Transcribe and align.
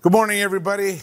Good 0.00 0.12
morning, 0.12 0.38
everybody. 0.38 1.00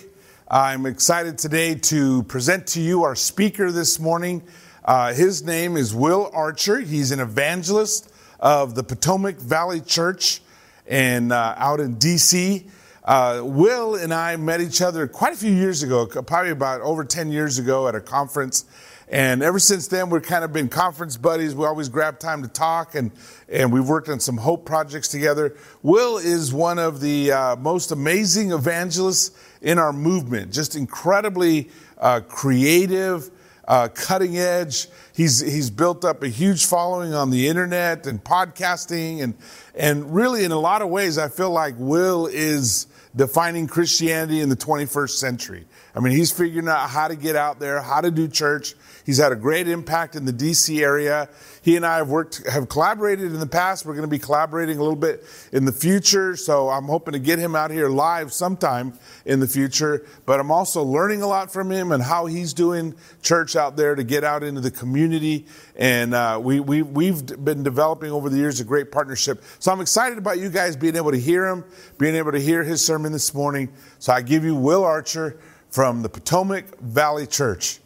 I'm 0.48 0.86
excited 0.86 1.38
today 1.38 1.76
to 1.76 2.24
present 2.24 2.66
to 2.68 2.82
you 2.82 3.04
our 3.04 3.14
speaker 3.14 3.70
this 3.70 4.00
morning. 4.00 4.42
Uh, 4.86 5.14
his 5.14 5.44
name 5.44 5.76
is 5.76 5.94
Will 5.94 6.32
Archer. 6.34 6.80
He's 6.80 7.12
an 7.12 7.20
evangelist 7.20 8.10
of 8.40 8.74
the 8.74 8.84
Potomac 8.84 9.36
Valley 9.36 9.82
Church 9.82 10.40
and 10.88 11.34
uh, 11.34 11.56
out 11.58 11.82
in 11.82 11.98
DC. 11.98 12.70
Uh, 13.04 13.42
Will 13.44 13.96
and 13.96 14.14
I 14.14 14.38
met 14.38 14.62
each 14.62 14.82
other 14.82 15.10
quite 15.10 15.34
a 15.34 15.38
few 15.38 15.52
years 15.52 15.84
ago, 15.84 16.06
probably 16.06 16.52
about 16.52 16.80
over 16.80 17.04
10 17.04 17.34
years 17.34 17.60
ago 17.60 17.90
at 17.90 17.96
a 17.96 18.02
conference. 18.02 18.64
And 19.10 19.44
ever 19.44 19.60
since 19.60 19.88
then, 19.88 20.10
we've 20.10 20.24
kind 20.24 20.44
of 20.44 20.52
been 20.52 20.68
conference 20.68 21.16
buddies. 21.16 21.54
We 21.54 21.66
always 21.66 21.90
grab 21.90 22.18
time 22.18 22.42
to 22.42 22.48
talk, 22.48 22.96
and, 22.96 23.12
and 23.48 23.72
we've 23.72 23.88
worked 23.88 24.10
on 24.10 24.20
some 24.20 24.38
hope 24.38 24.66
projects 24.66 25.08
together. 25.10 25.56
Will 25.84 26.18
is 26.18 26.52
one 26.52 26.80
of 26.80 27.02
the 27.02 27.32
uh, 27.32 27.56
most 27.58 27.92
amazing 27.92 28.52
evangelists 28.52 29.38
in 29.62 29.78
our 29.78 29.94
movement, 29.94 30.52
just 30.52 30.76
incredibly 30.76 31.70
uh, 32.00 32.22
creative, 32.28 33.30
uh, 33.68 33.90
cutting 33.94 34.38
edge. 34.38 34.88
He's, 35.14 35.40
he's 35.40 35.70
built 35.70 36.04
up 36.04 36.24
a 36.24 36.28
huge 36.28 36.66
following 36.66 37.14
on 37.14 37.30
the 37.30 37.48
internet 37.48 38.08
and 38.08 38.24
podcasting. 38.24 39.22
And, 39.22 39.36
and 39.76 40.14
really, 40.14 40.44
in 40.44 40.52
a 40.52 40.60
lot 40.60 40.82
of 40.82 40.90
ways, 40.90 41.18
I 41.18 41.30
feel 41.30 41.52
like 41.52 41.76
Will 41.78 42.28
is 42.28 42.88
defining 43.16 43.68
Christianity 43.68 44.42
in 44.42 44.50
the 44.50 44.56
21st 44.56 45.12
century. 45.12 45.66
I 45.96 46.00
mean, 46.00 46.16
he's 46.16 46.32
figuring 46.32 46.68
out 46.68 46.90
how 46.90 47.08
to 47.08 47.16
get 47.16 47.36
out 47.36 47.60
there, 47.60 47.82
how 47.82 48.02
to 48.02 48.12
do 48.12 48.28
church. 48.28 48.76
He's 49.06 49.20
had 49.20 49.32
a 49.32 49.36
great 49.36 49.68
impact 49.68 50.16
in 50.16 50.26
the 50.26 50.34
DC 50.34 50.82
area. 50.82 51.30
He 51.62 51.76
and 51.76 51.86
I 51.86 51.98
have 51.98 52.10
worked, 52.10 52.46
have 52.48 52.68
collaborated 52.70 53.32
in 53.32 53.40
the 53.40 53.46
past. 53.46 53.86
We're 53.86 53.94
going 53.94 54.08
to 54.08 54.08
be 54.08 54.18
collaborating 54.18 54.78
a 54.78 54.82
little 54.82 54.96
bit 54.96 55.24
in 55.52 55.66
the 55.66 55.72
future. 55.72 56.36
So 56.36 56.70
I'm 56.70 56.86
hoping 56.86 57.12
to 57.12 57.20
get 57.20 57.38
him 57.38 57.56
out 57.56 57.70
here 57.70 57.88
live 57.88 58.34
sometime 58.34 58.94
in 59.24 59.40
the 59.40 59.48
future. 59.48 60.08
But 60.26 60.40
I'm 60.40 60.50
also 60.50 60.82
learning 60.82 61.22
a 61.22 61.28
lot 61.28 61.54
from 61.54 61.72
him 61.72 61.92
and 61.92 62.02
how 62.02 62.26
he's 62.26 62.52
doing 62.52 62.96
church 63.22 63.56
out 63.56 63.78
there 63.78 63.94
to 63.94 64.04
get 64.04 64.24
out 64.24 64.42
into 64.42 64.60
the 64.60 64.72
community. 64.72 65.46
And 65.76 66.16
uh, 66.16 66.40
we, 66.42 66.60
we, 66.60 66.82
we've 66.82 67.24
been 67.46 67.62
developing 67.62 68.12
over 68.12 68.30
the 68.30 68.38
years 68.38 68.60
a 68.60 68.64
great 68.64 68.92
partnership. 68.92 69.44
So 69.60 69.72
I'm 69.72 69.82
excited 69.82 70.18
about 70.18 70.40
you 70.40 70.50
guys 70.50 70.76
being 70.76 70.96
able 70.96 71.12
to 71.12 71.20
hear 71.20 71.46
him, 71.46 71.64
being 72.00 72.16
able 72.16 72.32
to 72.32 72.42
hear 72.42 72.64
his 72.64 72.84
sermon 72.84 73.12
this 73.12 73.36
morning. 73.36 73.72
So 74.00 74.14
I 74.14 74.24
give 74.24 74.44
you 74.44 74.56
Will 74.56 74.84
Archer 74.84 75.40
from 75.70 76.02
the 76.02 76.10
Potomac 76.10 76.80
Valley 76.80 77.28
Church. 77.28 77.82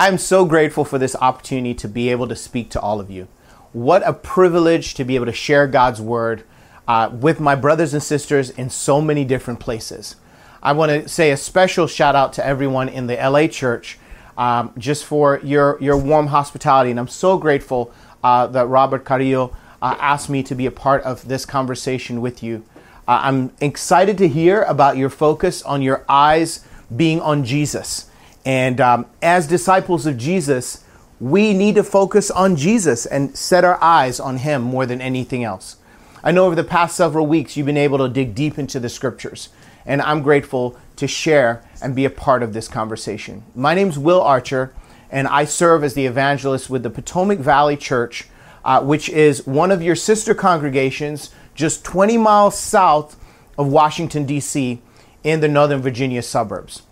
I'm 0.00 0.16
so 0.16 0.46
grateful 0.46 0.86
for 0.86 0.96
this 0.96 1.14
opportunity 1.20 1.74
to 1.74 1.86
be 1.86 2.08
able 2.08 2.26
to 2.28 2.34
speak 2.34 2.70
to 2.70 2.80
all 2.80 3.00
of 3.00 3.10
you. 3.10 3.28
What 3.74 4.02
a 4.08 4.14
privilege 4.14 4.94
to 4.94 5.04
be 5.04 5.14
able 5.14 5.26
to 5.26 5.32
share 5.34 5.66
God's 5.66 6.00
word 6.00 6.42
uh, 6.88 7.10
with 7.12 7.38
my 7.38 7.54
brothers 7.54 7.92
and 7.92 8.02
sisters 8.02 8.48
in 8.48 8.70
so 8.70 9.02
many 9.02 9.26
different 9.26 9.60
places. 9.60 10.16
I 10.62 10.72
want 10.72 10.90
to 10.90 11.06
say 11.06 11.32
a 11.32 11.36
special 11.36 11.86
shout 11.86 12.16
out 12.16 12.32
to 12.32 12.46
everyone 12.46 12.88
in 12.88 13.08
the 13.08 13.16
LA 13.16 13.46
church 13.46 13.98
um, 14.38 14.72
just 14.78 15.04
for 15.04 15.38
your, 15.44 15.76
your 15.82 15.98
warm 15.98 16.28
hospitality. 16.28 16.90
And 16.90 16.98
I'm 16.98 17.06
so 17.06 17.36
grateful 17.36 17.92
uh, 18.24 18.46
that 18.46 18.68
Robert 18.68 19.04
Carrillo 19.04 19.54
uh, 19.82 19.96
asked 20.00 20.30
me 20.30 20.42
to 20.44 20.54
be 20.54 20.64
a 20.64 20.70
part 20.70 21.02
of 21.02 21.28
this 21.28 21.44
conversation 21.44 22.22
with 22.22 22.42
you. 22.42 22.64
Uh, 23.06 23.20
I'm 23.24 23.52
excited 23.60 24.16
to 24.16 24.28
hear 24.28 24.62
about 24.62 24.96
your 24.96 25.10
focus 25.10 25.62
on 25.62 25.82
your 25.82 26.06
eyes 26.08 26.64
being 26.96 27.20
on 27.20 27.44
Jesus. 27.44 28.09
And 28.44 28.80
um, 28.80 29.06
as 29.20 29.46
disciples 29.46 30.06
of 30.06 30.16
Jesus, 30.16 30.84
we 31.20 31.52
need 31.52 31.74
to 31.74 31.84
focus 31.84 32.30
on 32.30 32.56
Jesus 32.56 33.04
and 33.04 33.36
set 33.36 33.64
our 33.64 33.82
eyes 33.82 34.18
on 34.18 34.38
Him 34.38 34.62
more 34.62 34.86
than 34.86 35.00
anything 35.00 35.44
else. 35.44 35.76
I 36.24 36.32
know 36.32 36.46
over 36.46 36.54
the 36.54 36.64
past 36.64 36.96
several 36.96 37.26
weeks 37.26 37.56
you've 37.56 37.66
been 37.66 37.76
able 37.76 37.98
to 37.98 38.08
dig 38.08 38.34
deep 38.34 38.58
into 38.58 38.80
the 38.80 38.88
scriptures, 38.88 39.50
and 39.84 40.00
I'm 40.02 40.22
grateful 40.22 40.78
to 40.96 41.06
share 41.06 41.62
and 41.82 41.94
be 41.94 42.04
a 42.04 42.10
part 42.10 42.42
of 42.42 42.52
this 42.52 42.68
conversation. 42.68 43.42
My 43.54 43.74
name's 43.74 43.98
Will 43.98 44.20
Archer, 44.20 44.74
and 45.10 45.28
I 45.28 45.44
serve 45.44 45.84
as 45.84 45.94
the 45.94 46.06
evangelist 46.06 46.70
with 46.70 46.82
the 46.82 46.90
Potomac 46.90 47.38
Valley 47.38 47.76
Church, 47.76 48.28
uh, 48.64 48.82
which 48.82 49.08
is 49.08 49.46
one 49.46 49.70
of 49.70 49.82
your 49.82 49.96
sister 49.96 50.34
congregations 50.34 51.30
just 51.54 51.84
20 51.84 52.16
miles 52.16 52.58
south 52.58 53.16
of 53.58 53.68
Washington, 53.68 54.24
D.C., 54.24 54.80
in 55.22 55.40
the 55.40 55.48
Northern 55.48 55.82
Virginia 55.82 56.22
suburbs. 56.22 56.82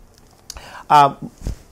Uh, 0.88 1.16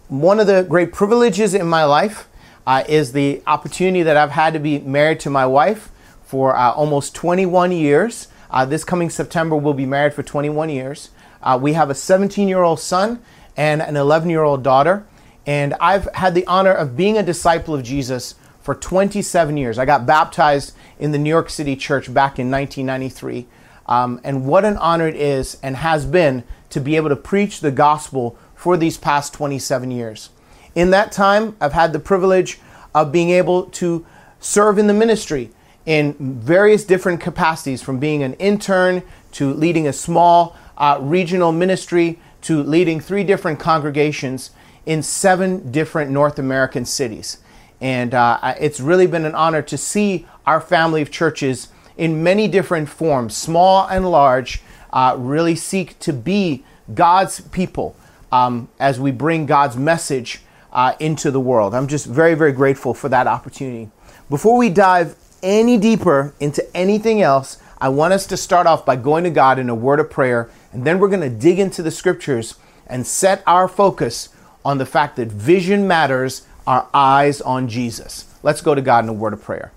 one 0.08 0.38
of 0.38 0.46
the 0.46 0.62
great 0.62 0.92
privileges 0.92 1.54
in 1.54 1.66
my 1.66 1.84
life 1.84 2.28
uh, 2.66 2.84
is 2.88 3.12
the 3.12 3.42
opportunity 3.46 4.02
that 4.02 4.16
I've 4.16 4.32
had 4.32 4.52
to 4.52 4.58
be 4.58 4.78
married 4.78 5.20
to 5.20 5.30
my 5.30 5.46
wife 5.46 5.90
for 6.24 6.54
uh, 6.54 6.72
almost 6.72 7.14
21 7.14 7.72
years. 7.72 8.28
Uh, 8.50 8.64
this 8.64 8.84
coming 8.84 9.08
September, 9.08 9.56
we'll 9.56 9.74
be 9.74 9.86
married 9.86 10.12
for 10.12 10.22
21 10.22 10.68
years. 10.68 11.10
Uh, 11.42 11.58
we 11.60 11.72
have 11.72 11.90
a 11.90 11.94
17 11.94 12.46
year 12.48 12.62
old 12.62 12.80
son 12.80 13.22
and 13.56 13.80
an 13.80 13.96
11 13.96 14.28
year 14.28 14.42
old 14.42 14.62
daughter. 14.62 15.06
And 15.46 15.74
I've 15.74 16.08
had 16.14 16.34
the 16.34 16.46
honor 16.46 16.72
of 16.72 16.96
being 16.96 17.16
a 17.16 17.22
disciple 17.22 17.74
of 17.74 17.82
Jesus 17.82 18.34
for 18.60 18.74
27 18.74 19.56
years. 19.56 19.78
I 19.78 19.84
got 19.84 20.04
baptized 20.04 20.74
in 20.98 21.12
the 21.12 21.18
New 21.18 21.30
York 21.30 21.48
City 21.48 21.76
church 21.76 22.12
back 22.12 22.38
in 22.38 22.50
1993. 22.50 23.46
Um, 23.86 24.20
and 24.24 24.44
what 24.44 24.64
an 24.64 24.76
honor 24.76 25.06
it 25.06 25.14
is 25.14 25.56
and 25.62 25.76
has 25.76 26.04
been 26.04 26.42
to 26.70 26.80
be 26.80 26.96
able 26.96 27.08
to 27.08 27.16
preach 27.16 27.60
the 27.60 27.70
gospel 27.70 28.36
for 28.56 28.76
these 28.76 28.96
past 28.96 29.32
27 29.34 29.90
years. 29.92 30.30
In 30.74 30.90
that 30.90 31.12
time, 31.12 31.56
I've 31.60 31.72
had 31.72 31.92
the 31.92 32.00
privilege 32.00 32.58
of 32.94 33.12
being 33.12 33.30
able 33.30 33.64
to 33.64 34.04
serve 34.40 34.78
in 34.78 34.86
the 34.86 34.94
ministry 34.94 35.50
in 35.84 36.14
various 36.18 36.84
different 36.84 37.20
capacities, 37.20 37.80
from 37.80 38.00
being 38.00 38.22
an 38.22 38.34
intern 38.34 39.02
to 39.32 39.52
leading 39.52 39.86
a 39.86 39.92
small 39.92 40.56
uh, 40.76 40.98
regional 41.00 41.52
ministry 41.52 42.18
to 42.42 42.62
leading 42.62 42.98
three 42.98 43.22
different 43.22 43.60
congregations 43.60 44.50
in 44.84 45.02
seven 45.02 45.70
different 45.70 46.10
North 46.10 46.38
American 46.38 46.84
cities. 46.84 47.38
And 47.80 48.14
uh, 48.14 48.54
it's 48.58 48.80
really 48.80 49.06
been 49.06 49.24
an 49.24 49.34
honor 49.34 49.62
to 49.62 49.76
see 49.76 50.26
our 50.46 50.60
family 50.60 51.02
of 51.02 51.10
churches 51.10 51.68
in 51.96 52.22
many 52.22 52.48
different 52.48 52.88
forms, 52.88 53.36
small 53.36 53.86
and 53.88 54.10
large, 54.10 54.62
uh, 54.92 55.16
really 55.18 55.56
seek 55.56 55.98
to 56.00 56.12
be 56.12 56.64
God's 56.94 57.40
people 57.40 57.96
um, 58.32 58.68
as 58.78 58.98
we 59.00 59.10
bring 59.10 59.46
God's 59.46 59.76
message 59.76 60.40
uh, 60.72 60.94
into 61.00 61.30
the 61.30 61.40
world. 61.40 61.74
I'm 61.74 61.88
just 61.88 62.06
very, 62.06 62.34
very 62.34 62.52
grateful 62.52 62.94
for 62.94 63.08
that 63.08 63.26
opportunity. 63.26 63.90
Before 64.28 64.56
we 64.56 64.68
dive 64.68 65.16
any 65.42 65.78
deeper 65.78 66.34
into 66.40 66.64
anything 66.76 67.22
else, 67.22 67.58
I 67.78 67.88
want 67.88 68.14
us 68.14 68.26
to 68.28 68.36
start 68.36 68.66
off 68.66 68.84
by 68.84 68.96
going 68.96 69.24
to 69.24 69.30
God 69.30 69.58
in 69.58 69.68
a 69.68 69.74
word 69.74 70.00
of 70.00 70.10
prayer, 70.10 70.50
and 70.72 70.86
then 70.86 70.98
we're 70.98 71.08
going 71.08 71.20
to 71.20 71.30
dig 71.30 71.58
into 71.58 71.82
the 71.82 71.90
scriptures 71.90 72.56
and 72.86 73.06
set 73.06 73.42
our 73.46 73.68
focus 73.68 74.30
on 74.64 74.78
the 74.78 74.86
fact 74.86 75.16
that 75.16 75.28
vision 75.28 75.86
matters, 75.86 76.46
our 76.66 76.88
eyes 76.92 77.40
on 77.40 77.68
Jesus. 77.68 78.24
Let's 78.42 78.60
go 78.60 78.74
to 78.74 78.80
God 78.80 79.04
in 79.04 79.10
a 79.10 79.12
word 79.12 79.32
of 79.32 79.42
prayer. 79.42 79.72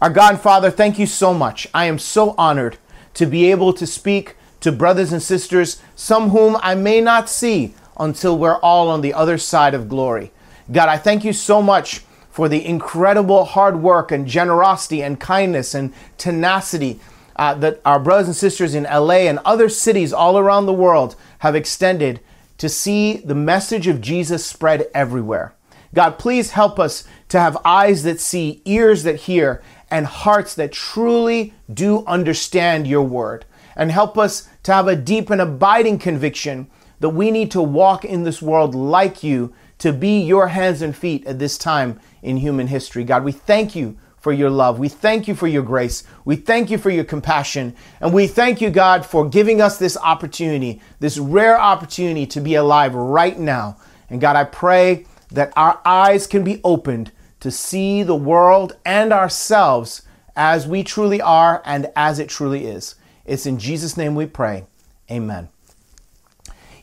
Our 0.00 0.10
God 0.10 0.34
and 0.34 0.40
Father, 0.40 0.70
thank 0.70 0.98
you 0.98 1.06
so 1.06 1.34
much. 1.34 1.66
I 1.74 1.86
am 1.86 1.98
so 1.98 2.34
honored 2.38 2.78
to 3.14 3.26
be 3.26 3.50
able 3.50 3.72
to 3.72 3.86
speak 3.86 4.36
to 4.60 4.72
brothers 4.72 5.12
and 5.12 5.22
sisters, 5.22 5.80
some 5.94 6.30
whom 6.30 6.56
I 6.62 6.74
may 6.74 7.00
not 7.00 7.28
see 7.28 7.74
until 7.98 8.38
we're 8.38 8.58
all 8.60 8.88
on 8.88 9.00
the 9.00 9.14
other 9.14 9.38
side 9.38 9.74
of 9.74 9.88
glory. 9.88 10.30
God, 10.70 10.88
I 10.88 10.98
thank 10.98 11.24
you 11.24 11.32
so 11.32 11.62
much 11.62 12.00
for 12.30 12.48
the 12.48 12.64
incredible 12.64 13.44
hard 13.44 13.82
work 13.82 14.12
and 14.12 14.26
generosity 14.26 15.02
and 15.02 15.18
kindness 15.18 15.74
and 15.74 15.92
tenacity 16.18 17.00
uh, 17.36 17.54
that 17.54 17.80
our 17.84 17.98
brothers 17.98 18.26
and 18.26 18.36
sisters 18.36 18.74
in 18.74 18.84
LA 18.84 19.26
and 19.26 19.38
other 19.44 19.68
cities 19.68 20.12
all 20.12 20.38
around 20.38 20.66
the 20.66 20.72
world 20.72 21.16
have 21.40 21.54
extended 21.54 22.20
to 22.58 22.68
see 22.68 23.16
the 23.18 23.34
message 23.34 23.86
of 23.86 24.00
Jesus 24.00 24.44
spread 24.44 24.88
everywhere. 24.92 25.54
God, 25.94 26.18
please 26.18 26.50
help 26.50 26.78
us 26.78 27.04
to 27.28 27.40
have 27.40 27.56
eyes 27.64 28.02
that 28.02 28.20
see, 28.20 28.60
ears 28.64 29.04
that 29.04 29.16
hear, 29.16 29.62
and 29.90 30.06
hearts 30.06 30.54
that 30.54 30.72
truly 30.72 31.54
do 31.72 32.04
understand 32.06 32.86
your 32.86 33.02
word. 33.02 33.44
And 33.78 33.90
help 33.90 34.18
us 34.18 34.48
to 34.64 34.74
have 34.74 34.88
a 34.88 34.96
deep 34.96 35.30
and 35.30 35.40
abiding 35.40 35.98
conviction 35.98 36.68
that 37.00 37.10
we 37.10 37.30
need 37.30 37.50
to 37.52 37.62
walk 37.62 38.04
in 38.04 38.24
this 38.24 38.42
world 38.42 38.74
like 38.74 39.22
you 39.22 39.54
to 39.78 39.92
be 39.92 40.20
your 40.20 40.48
hands 40.48 40.82
and 40.82 40.94
feet 40.94 41.24
at 41.26 41.38
this 41.38 41.56
time 41.56 42.00
in 42.20 42.36
human 42.36 42.66
history. 42.66 43.04
God, 43.04 43.24
we 43.24 43.32
thank 43.32 43.76
you 43.76 43.96
for 44.18 44.32
your 44.32 44.50
love. 44.50 44.78
We 44.78 44.88
thank 44.88 45.28
you 45.28 45.34
for 45.34 45.46
your 45.46 45.62
grace. 45.62 46.02
We 46.24 46.36
thank 46.36 46.70
you 46.70 46.78
for 46.78 46.90
your 46.90 47.04
compassion. 47.04 47.74
And 48.00 48.12
we 48.12 48.26
thank 48.26 48.60
you, 48.60 48.70
God, 48.70 49.06
for 49.06 49.28
giving 49.28 49.60
us 49.60 49.78
this 49.78 49.96
opportunity, 49.96 50.82
this 50.98 51.18
rare 51.18 51.58
opportunity 51.58 52.26
to 52.26 52.40
be 52.40 52.56
alive 52.56 52.94
right 52.94 53.38
now. 53.38 53.76
And 54.10 54.20
God, 54.20 54.36
I 54.36 54.44
pray 54.44 55.06
that 55.30 55.52
our 55.56 55.80
eyes 55.84 56.26
can 56.26 56.42
be 56.42 56.60
opened 56.64 57.12
to 57.40 57.50
see 57.50 58.02
the 58.02 58.16
world 58.16 58.76
and 58.84 59.12
ourselves 59.12 60.02
as 60.34 60.66
we 60.66 60.82
truly 60.82 61.20
are 61.20 61.62
and 61.64 61.90
as 61.94 62.18
it 62.18 62.28
truly 62.28 62.66
is. 62.66 62.96
It's 63.28 63.46
in 63.46 63.58
Jesus' 63.58 63.96
name 63.96 64.14
we 64.14 64.26
pray. 64.26 64.64
Amen. 65.10 65.48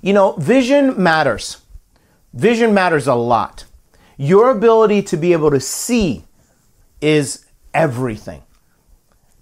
You 0.02 0.14
know, 0.14 0.34
vision 0.34 1.02
matters. 1.02 1.62
Vision 2.34 2.74
matters 2.74 3.08
a 3.08 3.16
lot. 3.16 3.66
Your 4.18 4.52
ability 4.52 5.02
to 5.04 5.18
be 5.18 5.34
able 5.34 5.52
to 5.52 5.60
see 5.60 6.24
is 7.02 7.46
everything. 7.74 8.44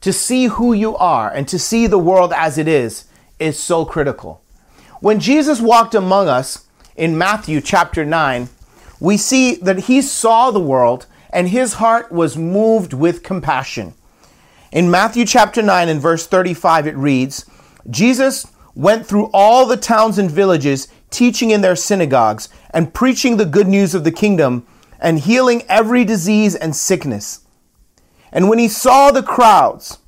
To 0.02 0.14
see 0.14 0.46
who 0.46 0.74
you 0.74 0.96
are 0.98 1.30
and 1.30 1.48
to 1.50 1.60
see 1.60 1.88
the 1.88 2.00
world 2.00 2.34
as 2.34 2.58
it 2.58 2.68
is 2.68 3.06
is 3.40 3.60
so 3.60 3.86
critical. 3.86 4.42
When 5.00 5.20
Jesus 5.20 5.60
walked 5.60 5.96
among 5.96 6.28
us 6.30 6.66
in 6.96 7.18
Matthew 7.18 7.60
chapter 7.60 8.06
9, 8.06 8.48
we 9.00 9.18
see 9.18 9.56
that 9.56 9.80
he 9.80 10.02
saw 10.02 10.50
the 10.50 10.60
world 10.60 11.06
and 11.32 11.50
his 11.50 11.74
heart 11.74 12.12
was 12.12 12.38
moved 12.38 12.94
with 12.94 13.24
compassion. 13.24 13.94
In 14.74 14.90
Matthew 14.90 15.24
chapter 15.28 15.62
9 15.62 15.88
and 15.88 16.02
verse 16.02 16.26
35, 16.26 16.88
it 16.88 16.98
reads 16.98 17.46
Jesus 17.88 18.48
went 18.74 19.06
through 19.06 19.30
all 19.32 19.68
the 19.68 19.78
towns 19.78 20.18
and 20.18 20.32
villages, 20.32 20.88
teaching 21.12 21.52
in 21.52 21.62
their 21.62 21.76
synagogues 21.76 22.50
and 22.72 22.92
preaching 22.92 23.38
the 23.38 23.46
good 23.46 23.68
news 23.68 23.94
of 23.94 24.04
the 24.04 24.12
kingdom 24.12 24.66
and 25.00 25.20
healing 25.20 25.62
every 25.70 26.04
disease 26.04 26.56
and 26.56 26.76
sickness. 26.76 27.42
And 28.32 28.50
when 28.50 28.58
he 28.58 28.68
saw 28.68 29.12
the 29.12 29.22
crowds, 29.22 30.00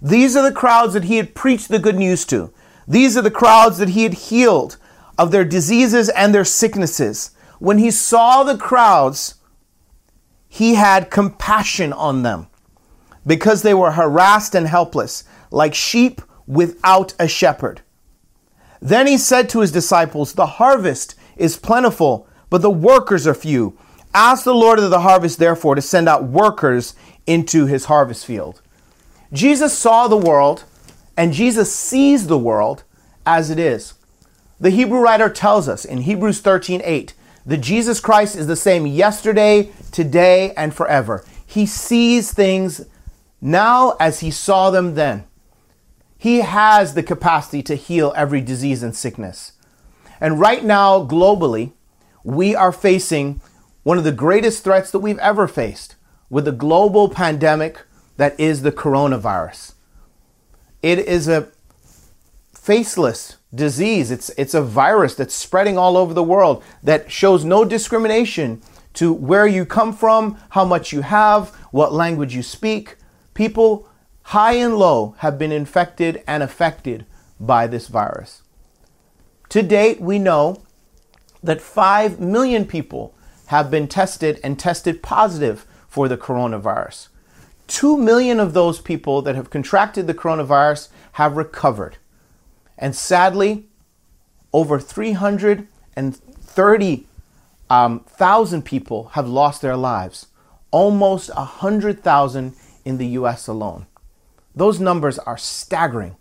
these 0.00 0.36
are 0.36 0.42
the 0.42 0.56
crowds 0.56 0.94
that 0.94 1.04
he 1.04 1.18
had 1.18 1.34
preached 1.34 1.68
the 1.68 1.78
good 1.78 1.96
news 1.96 2.24
to. 2.28 2.54
These 2.88 3.14
are 3.14 3.22
the 3.22 3.30
crowds 3.30 3.76
that 3.76 3.90
he 3.90 4.04
had 4.04 4.14
healed 4.14 4.78
of 5.18 5.32
their 5.32 5.44
diseases 5.44 6.08
and 6.08 6.34
their 6.34 6.46
sicknesses. 6.46 7.32
When 7.58 7.76
he 7.76 7.90
saw 7.90 8.42
the 8.42 8.56
crowds, 8.56 9.34
he 10.48 10.76
had 10.76 11.10
compassion 11.10 11.92
on 11.92 12.22
them 12.22 12.48
because 13.26 13.62
they 13.62 13.74
were 13.74 13.92
harassed 13.92 14.54
and 14.54 14.66
helpless, 14.66 15.24
like 15.50 15.74
sheep 15.74 16.20
without 16.46 17.14
a 17.18 17.26
shepherd. 17.26 17.82
Then 18.80 19.06
he 19.06 19.18
said 19.18 19.48
to 19.50 19.60
his 19.60 19.72
disciples, 19.72 20.32
The 20.32 20.46
harvest 20.46 21.14
is 21.36 21.56
plentiful, 21.56 22.28
but 22.50 22.62
the 22.62 22.70
workers 22.70 23.26
are 23.26 23.34
few. 23.34 23.78
Ask 24.14 24.44
the 24.44 24.54
Lord 24.54 24.78
of 24.78 24.90
the 24.90 25.00
harvest, 25.00 25.38
therefore, 25.38 25.74
to 25.74 25.82
send 25.82 26.08
out 26.08 26.24
workers 26.24 26.94
into 27.26 27.66
his 27.66 27.86
harvest 27.86 28.24
field. 28.24 28.62
Jesus 29.32 29.76
saw 29.76 30.06
the 30.06 30.16
world, 30.16 30.64
and 31.16 31.32
Jesus 31.32 31.74
sees 31.74 32.26
the 32.26 32.38
world 32.38 32.84
as 33.26 33.50
it 33.50 33.58
is. 33.58 33.94
The 34.60 34.70
Hebrew 34.70 35.00
writer 35.00 35.28
tells 35.28 35.68
us 35.68 35.84
in 35.84 36.02
Hebrews 36.02 36.40
13 36.40 36.80
8 36.84 37.12
that 37.44 37.58
Jesus 37.58 38.00
Christ 38.00 38.36
is 38.36 38.46
the 38.46 38.56
same 38.56 38.86
yesterday, 38.86 39.70
today, 39.92 40.52
and 40.56 40.74
forever. 40.74 41.24
He 41.44 41.66
sees 41.66 42.32
things 42.32 42.86
now 43.40 43.96
as 44.00 44.20
he 44.20 44.30
saw 44.30 44.70
them 44.70 44.94
then. 44.94 45.24
He 46.18 46.40
has 46.40 46.94
the 46.94 47.02
capacity 47.02 47.62
to 47.64 47.74
heal 47.74 48.12
every 48.16 48.40
disease 48.40 48.82
and 48.82 48.96
sickness. 48.96 49.52
And 50.20 50.40
right 50.40 50.64
now, 50.64 51.04
globally, 51.04 51.72
we 52.24 52.54
are 52.54 52.72
facing 52.72 53.40
one 53.82 53.98
of 53.98 54.04
the 54.04 54.12
greatest 54.12 54.64
threats 54.64 54.90
that 54.90 54.98
we've 55.00 55.18
ever 55.18 55.46
faced 55.46 55.96
with 56.28 56.44
the 56.44 56.52
global 56.52 57.08
pandemic 57.08 57.82
that 58.16 58.38
is 58.40 58.62
the 58.62 58.72
coronavirus. 58.72 59.74
It 60.82 60.98
is 60.98 61.28
a 61.28 61.48
faceless 62.54 63.36
disease. 63.54 64.10
It's, 64.10 64.30
it's 64.30 64.54
a 64.54 64.62
virus 64.62 65.14
that's 65.14 65.34
spreading 65.34 65.78
all 65.78 65.96
over 65.96 66.12
the 66.12 66.22
world 66.22 66.64
that 66.82 67.10
shows 67.12 67.44
no 67.44 67.64
discrimination 67.64 68.60
to 68.94 69.12
where 69.12 69.46
you 69.46 69.64
come 69.64 69.92
from, 69.92 70.38
how 70.50 70.64
much 70.64 70.92
you 70.92 71.02
have, 71.02 71.50
what 71.70 71.92
language 71.92 72.34
you 72.34 72.42
speak. 72.42 72.96
People 73.36 73.88
high 74.22 74.54
and 74.54 74.76
low 74.78 75.14
have 75.18 75.38
been 75.38 75.52
infected 75.52 76.24
and 76.26 76.42
affected 76.42 77.04
by 77.38 77.66
this 77.66 77.86
virus. 77.86 78.40
To 79.50 79.62
date, 79.62 80.00
we 80.00 80.18
know 80.18 80.62
that 81.42 81.60
5 81.60 82.18
million 82.18 82.64
people 82.64 83.14
have 83.48 83.70
been 83.70 83.88
tested 83.88 84.40
and 84.42 84.58
tested 84.58 85.02
positive 85.02 85.66
for 85.86 86.08
the 86.08 86.16
coronavirus. 86.16 87.08
2 87.66 87.98
million 87.98 88.40
of 88.40 88.54
those 88.54 88.80
people 88.80 89.20
that 89.20 89.34
have 89.34 89.50
contracted 89.50 90.06
the 90.06 90.14
coronavirus 90.14 90.88
have 91.12 91.36
recovered. 91.36 91.98
And 92.78 92.96
sadly, 92.96 93.68
over 94.54 94.80
330,000 94.80 97.04
um, 97.68 98.04
people 98.62 99.08
have 99.08 99.28
lost 99.28 99.60
their 99.60 99.76
lives, 99.76 100.28
almost 100.70 101.28
100,000 101.34 102.54
in 102.86 102.96
the 102.96 103.08
US 103.08 103.46
alone. 103.48 103.86
Those 104.54 104.80
numbers 104.80 105.18
are 105.18 105.36
staggering. 105.36 106.16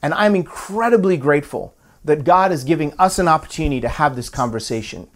And 0.00 0.14
I'm 0.14 0.34
incredibly 0.34 1.16
grateful 1.18 1.74
that 2.04 2.24
God 2.24 2.50
is 2.52 2.64
giving 2.64 2.94
us 2.98 3.18
an 3.18 3.28
opportunity 3.28 3.80
to 3.80 3.88
have 3.88 4.16
this 4.16 4.30
conversation. 4.30 5.08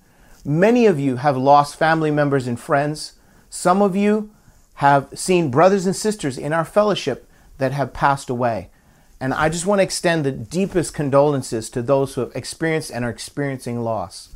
Many 0.45 0.87
of 0.87 1.01
you 1.01 1.17
have 1.17 1.37
lost 1.37 1.77
family 1.77 2.11
members 2.11 2.47
and 2.47 2.61
friends. 2.61 3.15
Some 3.49 3.81
of 3.81 3.97
you 3.97 4.31
have 4.75 5.09
seen 5.15 5.51
brothers 5.51 5.87
and 5.87 5.97
sisters 5.97 6.37
in 6.37 6.53
our 6.53 6.65
fellowship 6.65 7.29
that 7.59 7.73
have 7.73 7.95
passed 7.95 8.29
away. 8.29 8.71
And 9.19 9.33
I 9.33 9.49
just 9.49 9.67
want 9.67 9.79
to 9.79 9.85
extend 9.85 10.25
the 10.25 10.33
deepest 10.33 10.93
condolences 10.93 11.71
to 11.71 11.81
those 11.81 12.15
who 12.15 12.21
have 12.21 12.37
experienced 12.37 12.91
and 12.91 13.05
are 13.05 13.11
experiencing 13.11 13.83
loss. 13.83 14.35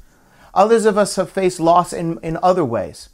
Others 0.55 0.87
of 0.87 0.97
us 0.97 1.17
have 1.17 1.31
faced 1.31 1.61
loss 1.61 1.93
in, 1.93 2.19
in 2.23 2.39
other 2.43 2.65
ways. 2.65 3.11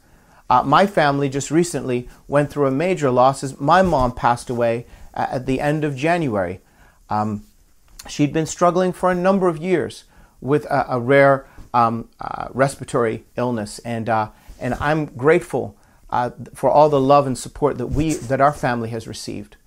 Uh, 0.49 0.63
my 0.63 0.87
family 0.87 1.29
just 1.29 1.51
recently 1.51 2.07
went 2.27 2.49
through 2.49 2.67
a 2.67 2.71
major 2.71 3.11
loss 3.11 3.43
as 3.43 3.59
my 3.59 3.81
mom 3.81 4.13
passed 4.13 4.49
away 4.49 4.85
at 5.13 5.45
the 5.45 5.59
end 5.59 5.83
of 5.83 5.95
January. 5.95 6.61
Um, 7.09 7.43
she'd 8.07 8.31
been 8.31 8.45
struggling 8.45 8.93
for 8.93 9.11
a 9.11 9.15
number 9.15 9.47
of 9.47 9.57
years 9.57 10.05
with 10.39 10.65
a, 10.65 10.85
a 10.89 10.99
rare 10.99 11.47
um, 11.73 12.09
uh, 12.19 12.47
respiratory 12.53 13.25
illness, 13.35 13.79
and 13.79 14.09
uh, 14.09 14.29
and 14.59 14.73
I'm 14.75 15.05
grateful 15.05 15.77
uh, 16.09 16.31
for 16.53 16.69
all 16.69 16.89
the 16.89 17.01
love 17.01 17.27
and 17.27 17.37
support 17.37 17.77
that 17.77 17.87
we 17.87 18.13
that 18.13 18.41
our 18.41 18.53
family 18.53 18.89
has 18.89 19.07
received. 19.07 19.57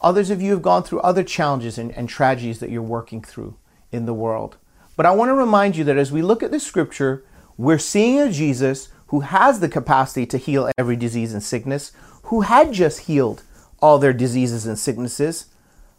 Others 0.00 0.30
of 0.30 0.42
you 0.42 0.52
have 0.52 0.62
gone 0.62 0.82
through 0.82 1.00
other 1.00 1.22
challenges 1.22 1.78
and, 1.78 1.90
and 1.92 2.08
tragedies 2.08 2.60
that 2.60 2.70
you're 2.70 2.82
working 2.82 3.22
through 3.22 3.56
in 3.90 4.06
the 4.06 4.14
world. 4.14 4.56
But 4.94 5.06
I 5.06 5.10
want 5.12 5.30
to 5.30 5.34
remind 5.34 5.76
you 5.76 5.84
that 5.84 5.96
as 5.96 6.12
we 6.12 6.22
look 6.22 6.42
at 6.42 6.50
this 6.50 6.66
scripture, 6.66 7.24
we're 7.56 7.78
seeing 7.78 8.20
a 8.20 8.30
Jesus 8.30 8.88
who 9.08 9.20
has 9.20 9.60
the 9.60 9.68
capacity 9.68 10.26
to 10.26 10.38
heal 10.38 10.70
every 10.76 10.96
disease 10.96 11.32
and 11.32 11.42
sickness, 11.42 11.92
who 12.24 12.42
had 12.42 12.72
just 12.72 13.00
healed 13.00 13.42
all 13.80 13.98
their 13.98 14.12
diseases 14.12 14.66
and 14.66 14.78
sicknesses. 14.78 15.46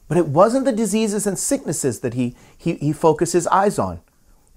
But 0.07 0.17
it 0.17 0.27
wasn't 0.27 0.65
the 0.65 0.71
diseases 0.71 1.27
and 1.27 1.37
sicknesses 1.37 1.99
that 2.01 2.13
he, 2.13 2.35
he, 2.57 2.75
he 2.75 2.93
focused 2.93 3.33
his 3.33 3.47
eyes 3.47 3.77
on. 3.77 4.01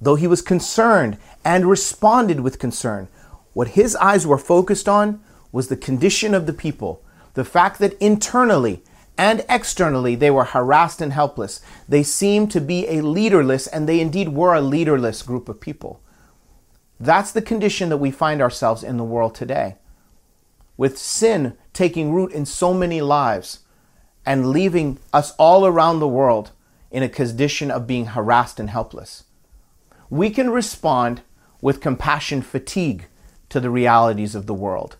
Though 0.01 0.15
he 0.15 0.27
was 0.27 0.43
concerned 0.43 1.19
and 1.45 1.67
responded 1.67 2.41
with 2.41 2.59
concern, 2.59 3.09
what 3.53 3.69
his 3.69 3.97
eyes 3.97 4.27
were 4.27 4.39
focused 4.39 4.89
on 4.89 5.21
was 5.53 5.69
the 5.69 5.77
condition 5.77 6.35
of 6.35 6.47
the 6.47 6.53
people, 6.53 7.03
the 7.35 7.45
fact 7.45 7.79
that 7.81 7.95
internally 8.01 8.83
and 9.19 9.45
externally 9.49 10.15
they 10.15 10.31
were 10.31 10.45
harassed 10.45 11.01
and 11.01 11.13
helpless. 11.13 11.61
They 11.89 12.03
seemed 12.03 12.51
to 12.53 12.61
be 12.61 12.89
a 12.89 13.03
leaderless, 13.03 13.67
and 13.67 13.89
they 13.89 14.01
indeed 14.01 14.31
were 14.31 14.55
a 14.55 14.63
leaderless 14.63 15.23
group 15.23 15.49
of 15.49 15.61
people. 15.61 16.01
That's 17.01 17.33
the 17.33 17.41
condition 17.41 17.89
that 17.89 17.97
we 17.97 18.11
find 18.11 18.43
ourselves 18.43 18.85
in 18.85 18.99
the 18.99 19.05
world 19.05 19.35
today. 19.35 19.77
With 20.77 20.99
sin 20.99 21.57
taking 21.73 22.13
root 22.13 22.31
in 22.33 22.45
so 22.45 22.75
many 22.75 23.01
lives 23.01 23.61
and 24.27 24.51
leaving 24.51 24.99
us 25.13 25.33
all 25.39 25.67
around 25.67 25.99
the 25.99 26.09
world 26.09 26.51
in 26.91 27.03
a 27.03 27.09
condition 27.09 27.71
of 27.71 27.87
being 27.87 28.07
harassed 28.07 28.61
and 28.61 28.69
helpless. 28.69 29.25
We 30.11 30.29
can 30.29 30.51
respond 30.51 31.23
with 31.63 31.81
compassion 31.81 32.43
fatigue 32.43 33.07
to 33.49 33.61
the 33.61 33.71
realities 33.71 34.35
of 34.35 34.47
the 34.47 34.55
world. 34.55 34.97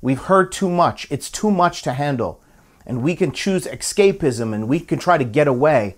We've 0.00 0.22
heard 0.22 0.50
too 0.50 0.68
much, 0.68 1.06
it's 1.10 1.30
too 1.30 1.50
much 1.50 1.82
to 1.82 1.92
handle. 1.92 2.42
And 2.84 3.02
we 3.02 3.14
can 3.14 3.32
choose 3.32 3.66
escapism 3.66 4.52
and 4.54 4.68
we 4.68 4.80
can 4.80 4.98
try 4.98 5.18
to 5.18 5.24
get 5.24 5.48
away, 5.48 5.96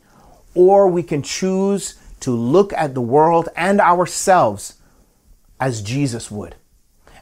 or 0.54 0.88
we 0.88 1.02
can 1.02 1.22
choose 1.22 1.98
to 2.20 2.32
look 2.32 2.72
at 2.72 2.94
the 2.94 3.00
world 3.00 3.48
and 3.56 3.80
ourselves 3.80 4.77
as 5.60 5.82
Jesus 5.82 6.30
would. 6.30 6.56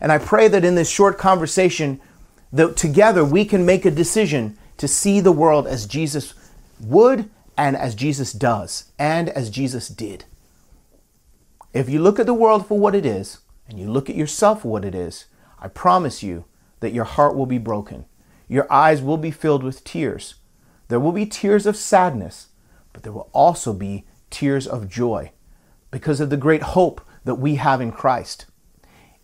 And 0.01 0.13
I 0.13 0.19
pray 0.19 0.49
that 0.49 0.65
in 0.65 0.75
this 0.75 0.91
short 0.91 1.19
conversation, 1.19 2.01
that 2.53 2.77
together 2.77 3.25
we 3.25 3.45
can 3.45 3.67
make 3.67 3.85
a 3.85 3.91
decision 3.91 4.57
to 4.77 4.87
see 4.89 5.21
the 5.21 5.33
world 5.33 5.67
as 5.67 5.87
Jesus 5.87 6.35
would 6.81 7.31
and 7.57 7.77
as 7.77 7.95
Jesus 7.95 8.33
does 8.33 8.93
and 8.99 9.29
as 9.31 9.51
Jesus 9.51 9.89
did. 9.89 10.25
If 11.73 11.89
you 11.89 12.01
look 12.01 12.19
at 12.19 12.27
the 12.27 12.35
world 12.35 12.67
for 12.67 12.79
what 12.79 12.95
it 12.95 13.07
is 13.07 13.39
and 13.69 13.79
you 13.79 13.91
look 13.91 14.09
at 14.09 14.17
yourself 14.17 14.63
for 14.63 14.69
what 14.69 14.85
it 14.85 14.95
is, 14.95 15.27
I 15.59 15.69
promise 15.69 16.23
you 16.23 16.45
that 16.81 16.93
your 16.93 17.05
heart 17.05 17.35
will 17.35 17.47
be 17.47 17.59
broken. 17.59 18.05
Your 18.49 18.71
eyes 18.73 19.03
will 19.03 19.17
be 19.17 19.31
filled 19.31 19.65
with 19.65 19.85
tears. 19.85 20.37
There 20.89 21.01
will 21.01 21.13
be 21.13 21.27
tears 21.27 21.67
of 21.67 21.77
sadness, 21.77 22.49
but 22.93 23.03
there 23.03 23.13
will 23.13 23.31
also 23.33 23.73
be 23.73 24.05
tears 24.31 24.67
of 24.67 24.89
joy 24.89 25.33
because 25.91 26.21
of 26.21 26.31
the 26.31 26.37
great 26.37 26.63
hope 26.63 27.01
that 27.27 27.35
we 27.35 27.57
have 27.57 27.81
in 27.83 27.93
Christ. 27.93 28.47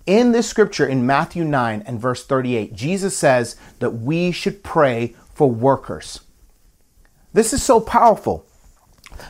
In 0.05 0.33
this 0.33 0.49
scripture 0.49 0.87
in 0.87 1.07
Matthew 1.07 1.45
9 1.45 1.85
and 1.87 2.01
verse 2.01 2.27
38, 2.27 2.75
Jesus 2.75 3.17
says 3.17 3.57
that 3.79 3.91
we 3.91 4.33
should 4.33 4.63
pray 4.63 5.15
for 5.33 5.51
workers. 5.51 6.21
This 7.33 7.53
is 7.53 7.63
so 7.63 7.81
powerful 7.81 8.45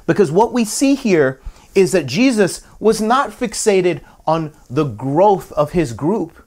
because 0.06 0.32
what 0.32 0.52
we 0.52 0.64
see 0.64 0.94
here 0.94 1.40
is 1.74 1.92
that 1.92 2.06
Jesus 2.06 2.62
was 2.80 3.00
not 3.00 3.30
fixated 3.30 4.02
on 4.26 4.54
the 4.70 4.84
growth 4.84 5.52
of 5.52 5.72
his 5.72 5.92
group. 5.92 6.46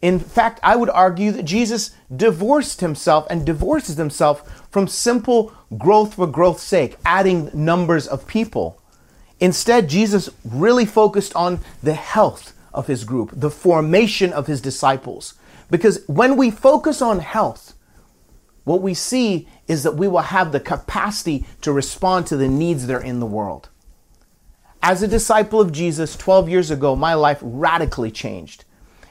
In 0.00 0.18
fact, 0.18 0.58
I 0.64 0.74
would 0.74 0.90
argue 0.90 1.30
that 1.30 1.44
Jesus 1.44 1.92
divorced 2.14 2.80
himself 2.80 3.26
and 3.30 3.46
divorces 3.46 3.96
himself 3.96 4.66
from 4.70 4.88
simple 4.88 5.52
growth 5.78 6.14
for 6.14 6.26
growth's 6.26 6.64
sake, 6.64 6.96
adding 7.04 7.50
numbers 7.54 8.08
of 8.08 8.26
people. 8.26 8.81
Instead, 9.42 9.88
Jesus 9.88 10.30
really 10.44 10.86
focused 10.86 11.34
on 11.34 11.60
the 11.82 11.94
health 11.94 12.54
of 12.72 12.86
his 12.86 13.04
group, 13.04 13.30
the 13.34 13.50
formation 13.50 14.32
of 14.32 14.46
his 14.46 14.60
disciples. 14.60 15.34
Because 15.68 16.02
when 16.06 16.36
we 16.36 16.50
focus 16.50 17.02
on 17.02 17.18
health, 17.18 17.74
what 18.64 18.80
we 18.80 18.94
see 18.94 19.48
is 19.66 19.82
that 19.82 19.96
we 19.96 20.06
will 20.06 20.20
have 20.20 20.52
the 20.52 20.60
capacity 20.60 21.44
to 21.60 21.72
respond 21.72 22.26
to 22.28 22.36
the 22.36 22.48
needs 22.48 22.86
that 22.86 22.94
are 22.94 23.02
in 23.02 23.18
the 23.18 23.26
world. 23.26 23.68
As 24.80 25.02
a 25.02 25.08
disciple 25.08 25.60
of 25.60 25.72
Jesus 25.72 26.16
12 26.16 26.48
years 26.48 26.70
ago, 26.70 26.94
my 26.94 27.14
life 27.14 27.40
radically 27.42 28.10
changed 28.10 28.64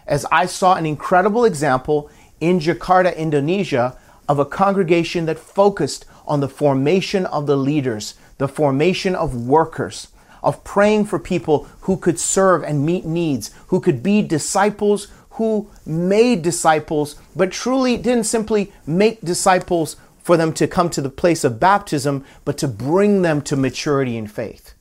as 0.07 0.25
I 0.31 0.45
saw 0.45 0.75
an 0.75 0.85
incredible 0.85 1.45
example 1.45 2.09
in 2.39 2.59
Jakarta, 2.59 3.15
Indonesia, 3.15 3.97
of 4.27 4.39
a 4.39 4.45
congregation 4.45 5.25
that 5.25 5.39
focused 5.39 6.05
on 6.25 6.39
the 6.39 6.49
formation 6.49 7.25
of 7.27 7.47
the 7.47 7.57
leaders, 7.57 8.15
the 8.37 8.47
formation 8.47 9.15
of 9.15 9.47
workers, 9.47 10.09
of 10.43 10.63
praying 10.63 11.05
for 11.05 11.19
people 11.19 11.67
who 11.81 11.97
could 11.97 12.19
serve 12.19 12.63
and 12.63 12.85
meet 12.85 13.05
needs, 13.05 13.51
who 13.67 13.79
could 13.79 14.01
be 14.01 14.21
disciples, 14.21 15.07
who 15.31 15.69
made 15.85 16.41
disciples, 16.41 17.15
but 17.35 17.51
truly 17.51 17.97
didn't 17.97 18.25
simply 18.25 18.71
make 18.85 19.21
disciples 19.21 19.95
for 20.21 20.37
them 20.37 20.53
to 20.53 20.67
come 20.67 20.89
to 20.89 21.01
the 21.01 21.09
place 21.09 21.43
of 21.43 21.59
baptism, 21.59 22.23
but 22.45 22.57
to 22.57 22.67
bring 22.67 23.21
them 23.21 23.41
to 23.41 23.55
maturity 23.55 24.17
in 24.17 24.27
faith. 24.27 24.73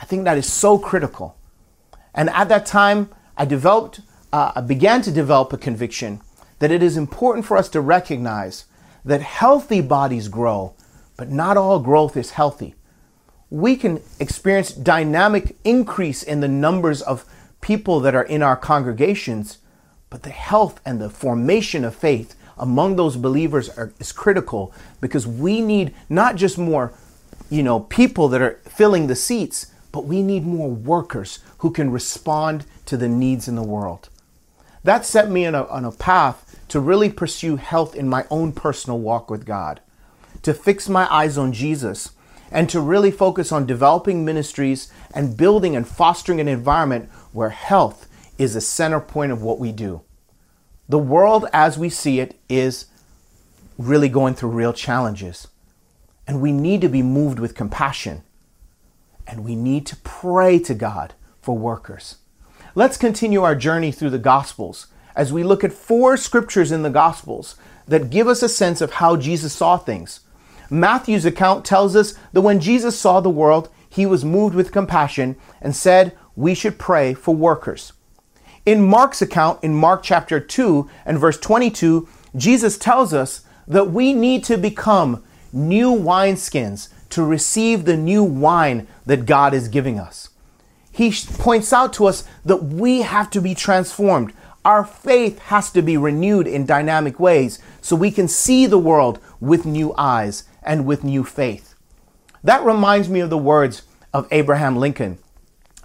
I 0.00 0.04
think 0.04 0.24
that 0.24 0.38
is 0.38 0.50
so 0.50 0.78
critical. 0.78 1.36
And 2.14 2.30
at 2.30 2.48
that 2.48 2.66
time, 2.66 3.10
I 3.36 3.44
developed 3.44 4.00
uh, 4.32 4.52
I 4.54 4.60
began 4.60 5.02
to 5.02 5.10
develop 5.10 5.52
a 5.52 5.58
conviction 5.58 6.20
that 6.60 6.70
it 6.70 6.82
is 6.82 6.96
important 6.96 7.44
for 7.44 7.56
us 7.56 7.68
to 7.70 7.80
recognize 7.80 8.66
that 9.04 9.22
healthy 9.22 9.80
bodies 9.80 10.28
grow, 10.28 10.74
but 11.16 11.30
not 11.30 11.56
all 11.56 11.80
growth 11.80 12.16
is 12.16 12.32
healthy. 12.32 12.74
We 13.50 13.76
can 13.76 14.00
experience 14.18 14.70
dynamic 14.72 15.56
increase 15.64 16.22
in 16.22 16.40
the 16.40 16.48
numbers 16.48 17.02
of 17.02 17.24
people 17.60 18.00
that 18.00 18.14
are 18.14 18.22
in 18.22 18.42
our 18.42 18.56
congregations, 18.56 19.58
but 20.08 20.22
the 20.22 20.30
health 20.30 20.80
and 20.86 21.00
the 21.00 21.10
formation 21.10 21.84
of 21.84 21.94
faith 21.94 22.34
among 22.56 22.96
those 22.96 23.16
believers 23.16 23.68
are, 23.70 23.92
is 23.98 24.12
critical 24.12 24.72
because 25.00 25.26
we 25.26 25.60
need 25.60 25.94
not 26.08 26.36
just 26.36 26.58
more, 26.58 26.92
you 27.50 27.62
know, 27.62 27.80
people 27.80 28.28
that 28.28 28.42
are 28.42 28.60
filling 28.66 29.06
the 29.06 29.16
seats, 29.16 29.72
but 29.92 30.04
we 30.04 30.22
need 30.22 30.46
more 30.46 30.70
workers 30.70 31.40
who 31.58 31.70
can 31.70 31.90
respond 31.90 32.64
to 32.86 32.96
the 32.96 33.08
needs 33.08 33.48
in 33.48 33.56
the 33.56 33.62
world. 33.62 34.08
That 34.84 35.04
set 35.04 35.30
me 35.30 35.46
on 35.46 35.54
a, 35.54 35.64
on 35.64 35.84
a 35.84 35.92
path 35.92 36.58
to 36.68 36.80
really 36.80 37.10
pursue 37.10 37.56
health 37.56 37.94
in 37.94 38.08
my 38.08 38.24
own 38.30 38.52
personal 38.52 38.98
walk 38.98 39.30
with 39.30 39.44
God, 39.44 39.80
to 40.42 40.54
fix 40.54 40.88
my 40.88 41.12
eyes 41.12 41.36
on 41.36 41.52
Jesus, 41.52 42.12
and 42.50 42.68
to 42.68 42.80
really 42.80 43.10
focus 43.10 43.52
on 43.52 43.66
developing 43.66 44.24
ministries 44.24 44.92
and 45.14 45.36
building 45.36 45.76
and 45.76 45.86
fostering 45.86 46.40
an 46.40 46.48
environment 46.48 47.10
where 47.32 47.50
health 47.50 48.08
is 48.38 48.54
the 48.54 48.60
center 48.60 49.00
point 49.00 49.32
of 49.32 49.42
what 49.42 49.58
we 49.58 49.72
do. 49.72 50.02
The 50.88 50.98
world 50.98 51.46
as 51.52 51.78
we 51.78 51.88
see 51.88 52.18
it 52.20 52.38
is 52.48 52.86
really 53.78 54.08
going 54.08 54.34
through 54.34 54.50
real 54.50 54.72
challenges. 54.72 55.48
And 56.26 56.40
we 56.40 56.52
need 56.52 56.80
to 56.80 56.88
be 56.88 57.02
moved 57.02 57.38
with 57.38 57.54
compassion. 57.54 58.22
And 59.26 59.44
we 59.44 59.54
need 59.54 59.86
to 59.86 59.96
pray 59.96 60.58
to 60.60 60.74
God 60.74 61.14
for 61.40 61.56
workers. 61.56 62.16
Let's 62.74 62.96
continue 62.96 63.42
our 63.42 63.54
journey 63.54 63.92
through 63.92 64.10
the 64.10 64.18
Gospels 64.18 64.88
as 65.16 65.32
we 65.32 65.42
look 65.42 65.64
at 65.64 65.72
four 65.72 66.16
scriptures 66.16 66.72
in 66.72 66.82
the 66.82 66.90
Gospels 66.90 67.56
that 67.86 68.10
give 68.10 68.28
us 68.28 68.42
a 68.42 68.48
sense 68.48 68.80
of 68.80 68.94
how 68.94 69.16
Jesus 69.16 69.52
saw 69.52 69.76
things. 69.76 70.20
Matthew's 70.70 71.24
account 71.24 71.64
tells 71.64 71.96
us 71.96 72.14
that 72.32 72.40
when 72.42 72.60
Jesus 72.60 72.98
saw 72.98 73.20
the 73.20 73.28
world, 73.30 73.68
he 73.88 74.06
was 74.06 74.24
moved 74.24 74.54
with 74.54 74.72
compassion 74.72 75.36
and 75.60 75.74
said, 75.74 76.16
We 76.36 76.54
should 76.54 76.78
pray 76.78 77.14
for 77.14 77.34
workers. 77.34 77.92
In 78.64 78.86
Mark's 78.86 79.20
account, 79.20 79.62
in 79.64 79.74
Mark 79.74 80.02
chapter 80.02 80.38
2 80.38 80.88
and 81.04 81.18
verse 81.18 81.38
22, 81.38 82.08
Jesus 82.36 82.78
tells 82.78 83.12
us 83.12 83.42
that 83.66 83.90
we 83.90 84.12
need 84.12 84.44
to 84.44 84.56
become 84.56 85.24
new 85.52 85.90
wineskins 85.90 86.88
to 87.10 87.24
receive 87.24 87.84
the 87.84 87.96
new 87.96 88.22
wine 88.22 88.86
that 89.06 89.26
God 89.26 89.52
is 89.52 89.68
giving 89.68 89.98
us 89.98 90.30
he 90.92 91.12
points 91.38 91.72
out 91.72 91.92
to 91.94 92.06
us 92.06 92.24
that 92.44 92.62
we 92.62 93.02
have 93.02 93.30
to 93.30 93.40
be 93.40 93.54
transformed. 93.54 94.32
Our 94.64 94.84
faith 94.84 95.38
has 95.38 95.70
to 95.72 95.82
be 95.82 95.96
renewed 95.96 96.46
in 96.46 96.66
dynamic 96.66 97.18
ways 97.18 97.58
so 97.80 97.96
we 97.96 98.10
can 98.10 98.28
see 98.28 98.66
the 98.66 98.78
world 98.78 99.18
with 99.40 99.64
new 99.64 99.94
eyes 99.96 100.44
and 100.70 100.86
with 100.86 101.02
new 101.02 101.24
faith. 101.24 101.74
That 102.44 102.64
reminds 102.64 103.08
me 103.08 103.18
of 103.18 103.28
the 103.28 103.36
words 103.36 103.82
of 104.14 104.28
Abraham 104.30 104.76
Lincoln 104.76 105.18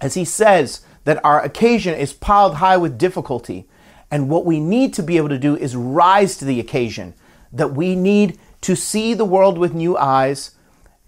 as 0.00 0.14
he 0.14 0.24
says 0.24 0.82
that 1.02 1.22
our 1.24 1.42
occasion 1.42 1.98
is 1.98 2.12
piled 2.12 2.56
high 2.56 2.76
with 2.76 2.96
difficulty. 2.96 3.66
And 4.12 4.28
what 4.28 4.44
we 4.44 4.60
need 4.60 4.94
to 4.94 5.02
be 5.02 5.16
able 5.16 5.30
to 5.30 5.40
do 5.40 5.56
is 5.56 5.74
rise 5.74 6.36
to 6.36 6.44
the 6.44 6.60
occasion, 6.60 7.14
that 7.52 7.74
we 7.74 7.96
need 7.96 8.38
to 8.60 8.76
see 8.76 9.12
the 9.12 9.24
world 9.24 9.58
with 9.58 9.74
new 9.74 9.96
eyes 9.96 10.52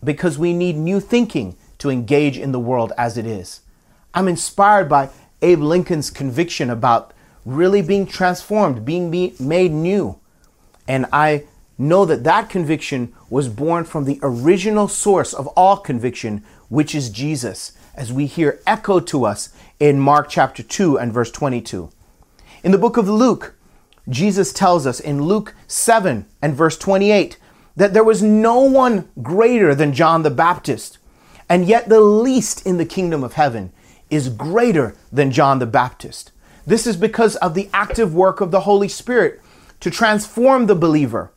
because 0.02 0.38
we 0.38 0.52
need 0.52 0.75
new 0.75 0.99
thinking 0.99 1.56
to 1.78 1.88
engage 1.88 2.37
in 2.37 2.50
the 2.50 2.58
world 2.58 2.92
as 2.99 3.16
it 3.16 3.26
is. 3.26 3.61
I'm 4.12 4.26
inspired 4.26 4.88
by 4.88 5.11
Abe 5.40 5.61
Lincoln's 5.61 6.11
conviction 6.11 6.68
about 6.68 7.14
really 7.44 7.82
being 7.82 8.06
transformed, 8.06 8.85
being 8.85 9.08
made 9.38 9.70
new. 9.70 10.18
And 10.88 11.06
I 11.12 11.44
know 11.78 12.04
that 12.04 12.25
that 12.25 12.50
conviction 12.50 13.14
was 13.30 13.49
born 13.49 13.85
from 13.85 14.04
the 14.04 14.18
original 14.23 14.88
source 14.88 15.32
of 15.32 15.47
all 15.49 15.76
conviction, 15.76 16.44
which 16.68 16.94
is 16.94 17.08
Jesus, 17.08 17.73
as 17.94 18.12
we 18.12 18.26
hear 18.26 18.61
echoed 18.66 19.06
to 19.06 19.25
us 19.25 19.50
in 19.78 20.00
Mark 20.00 20.28
chapter 20.28 20.62
2 20.62 20.99
and 20.99 21.12
verse 21.12 21.30
22. 21.30 21.90
In 22.64 22.73
the 22.73 22.78
book 22.78 22.97
of 22.97 23.08
Luke, 23.08 23.54
Jesus 24.08 24.52
tells 24.52 24.87
us 24.87 24.99
in 24.99 25.23
Luke 25.23 25.54
7 25.68 26.26
and 26.42 26.54
verse 26.54 26.76
28 26.76 27.38
that 27.76 27.94
there 27.94 28.04
was 28.04 28.23
no 28.23 28.61
one 28.61 29.08
greater 29.23 29.75
than 29.75 29.92
John 29.92 30.23
the 30.23 30.30
Baptist, 30.30 30.99
and 31.49 31.66
yet 31.66 31.88
the 31.88 32.00
least 32.00 32.66
in 32.66 32.76
the 32.76 32.85
kingdom 32.85 33.23
of 33.23 33.35
heaven 33.35 33.73
is 34.11 34.28
greater 34.28 34.97
than 35.12 35.30
John 35.30 35.61
the 35.61 35.66
Baptist. 35.66 36.32
This 36.66 36.87
is 36.87 36.97
because 36.97 37.37
of 37.37 37.54
the 37.54 37.70
active 37.73 38.14
work 38.14 38.40
of 38.40 38.50
the 38.50 38.61
Holy 38.61 38.88
Spirit 38.88 39.40
to 39.80 39.90
transform 39.90 40.66
the 40.66 40.75
believer 40.75 41.30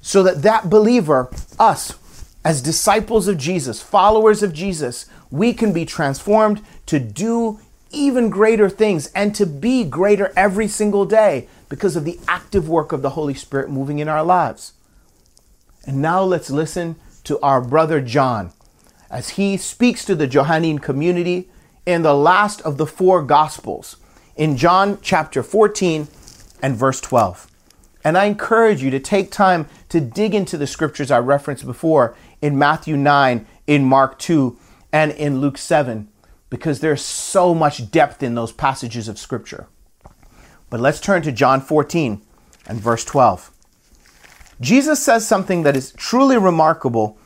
so 0.00 0.22
that 0.22 0.42
that 0.42 0.70
believer, 0.70 1.30
us, 1.58 1.98
as 2.44 2.62
disciples 2.62 3.28
of 3.28 3.36
Jesus, 3.36 3.82
followers 3.82 4.42
of 4.42 4.52
Jesus, 4.52 5.06
we 5.30 5.52
can 5.52 5.72
be 5.72 5.84
transformed 5.84 6.62
to 6.86 6.98
do 6.98 7.60
even 7.90 8.30
greater 8.30 8.68
things 8.68 9.08
and 9.08 9.34
to 9.34 9.46
be 9.46 9.84
greater 9.84 10.32
every 10.36 10.68
single 10.68 11.04
day 11.04 11.48
because 11.68 11.96
of 11.96 12.04
the 12.04 12.18
active 12.28 12.68
work 12.68 12.92
of 12.92 13.02
the 13.02 13.10
Holy 13.10 13.34
Spirit 13.34 13.70
moving 13.70 13.98
in 13.98 14.08
our 14.08 14.22
lives. 14.22 14.72
And 15.86 16.02
now 16.02 16.22
let's 16.22 16.50
listen 16.50 16.96
to 17.24 17.40
our 17.40 17.60
brother 17.60 18.00
John 18.00 18.52
as 19.10 19.30
he 19.30 19.56
speaks 19.56 20.04
to 20.04 20.14
the 20.14 20.26
Johannine 20.26 20.78
community 20.78 21.48
in 21.86 22.02
the 22.02 22.14
last 22.14 22.60
of 22.62 22.76
the 22.76 22.86
four 22.86 23.22
Gospels, 23.22 23.96
in 24.36 24.56
John 24.56 24.98
chapter 25.00 25.42
14 25.42 26.08
and 26.62 26.76
verse 26.76 27.00
12. 27.00 27.50
And 28.04 28.16
I 28.16 28.26
encourage 28.26 28.82
you 28.82 28.90
to 28.90 29.00
take 29.00 29.30
time 29.30 29.66
to 29.88 30.00
dig 30.00 30.34
into 30.34 30.56
the 30.56 30.66
scriptures 30.66 31.10
I 31.10 31.18
referenced 31.18 31.66
before 31.66 32.16
in 32.40 32.58
Matthew 32.58 32.96
9, 32.96 33.46
in 33.66 33.84
Mark 33.84 34.18
2, 34.18 34.56
and 34.92 35.12
in 35.12 35.40
Luke 35.40 35.58
7, 35.58 36.08
because 36.50 36.80
there's 36.80 37.02
so 37.02 37.54
much 37.54 37.90
depth 37.90 38.22
in 38.22 38.34
those 38.34 38.52
passages 38.52 39.08
of 39.08 39.18
scripture. 39.18 39.66
But 40.70 40.80
let's 40.80 41.00
turn 41.00 41.22
to 41.22 41.32
John 41.32 41.60
14 41.60 42.22
and 42.66 42.80
verse 42.80 43.04
12. 43.04 43.50
Jesus 44.60 45.02
says 45.02 45.26
something 45.26 45.62
that 45.62 45.76
is 45.76 45.92
truly 45.92 46.36
remarkable 46.38 47.18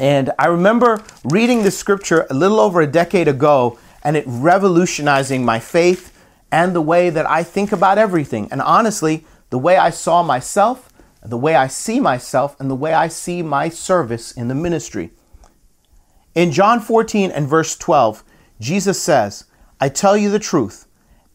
and 0.00 0.30
I 0.38 0.46
remember 0.46 1.02
reading 1.24 1.62
this 1.62 1.76
scripture 1.76 2.26
a 2.30 2.34
little 2.34 2.60
over 2.60 2.80
a 2.80 2.86
decade 2.86 3.26
ago 3.26 3.78
and 4.04 4.16
it 4.16 4.24
revolutionizing 4.26 5.44
my 5.44 5.58
faith 5.58 6.14
and 6.52 6.74
the 6.74 6.80
way 6.80 7.10
that 7.10 7.28
I 7.28 7.42
think 7.42 7.72
about 7.72 7.98
everything. 7.98 8.48
And 8.52 8.62
honestly, 8.62 9.26
the 9.50 9.58
way 9.58 9.76
I 9.76 9.90
saw 9.90 10.22
myself, 10.22 10.92
the 11.22 11.36
way 11.36 11.54
I 11.54 11.66
see 11.66 12.00
myself, 12.00 12.58
and 12.60 12.70
the 12.70 12.74
way 12.74 12.92
I 12.92 13.08
see 13.08 13.42
my 13.42 13.68
service 13.68 14.32
in 14.32 14.48
the 14.48 14.54
ministry. 14.54 15.10
In 16.34 16.52
John 16.52 16.80
14 16.80 17.30
and 17.30 17.48
verse 17.48 17.76
12, 17.76 18.22
Jesus 18.60 19.00
says, 19.00 19.44
I 19.80 19.88
tell 19.88 20.16
you 20.16 20.30
the 20.30 20.38
truth. 20.38 20.86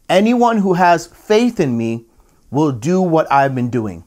Anyone 0.09 0.59
who 0.59 0.73
has 0.73 1.07
faith 1.07 1.59
in 1.59 1.77
me 1.77 2.05
will 2.51 2.71
do 2.71 3.01
what 3.01 3.31
I've 3.31 3.55
been 3.55 3.69
doing. 3.69 4.03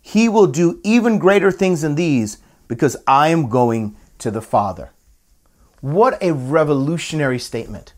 He 0.00 0.28
will 0.28 0.46
do 0.46 0.80
even 0.84 1.18
greater 1.18 1.50
things 1.50 1.82
than 1.82 1.94
these 1.94 2.38
because 2.68 2.96
I 3.06 3.28
am 3.28 3.48
going 3.48 3.96
to 4.18 4.30
the 4.30 4.42
Father. 4.42 4.90
What 5.80 6.22
a 6.22 6.32
revolutionary 6.32 7.38
statement. 7.38 7.94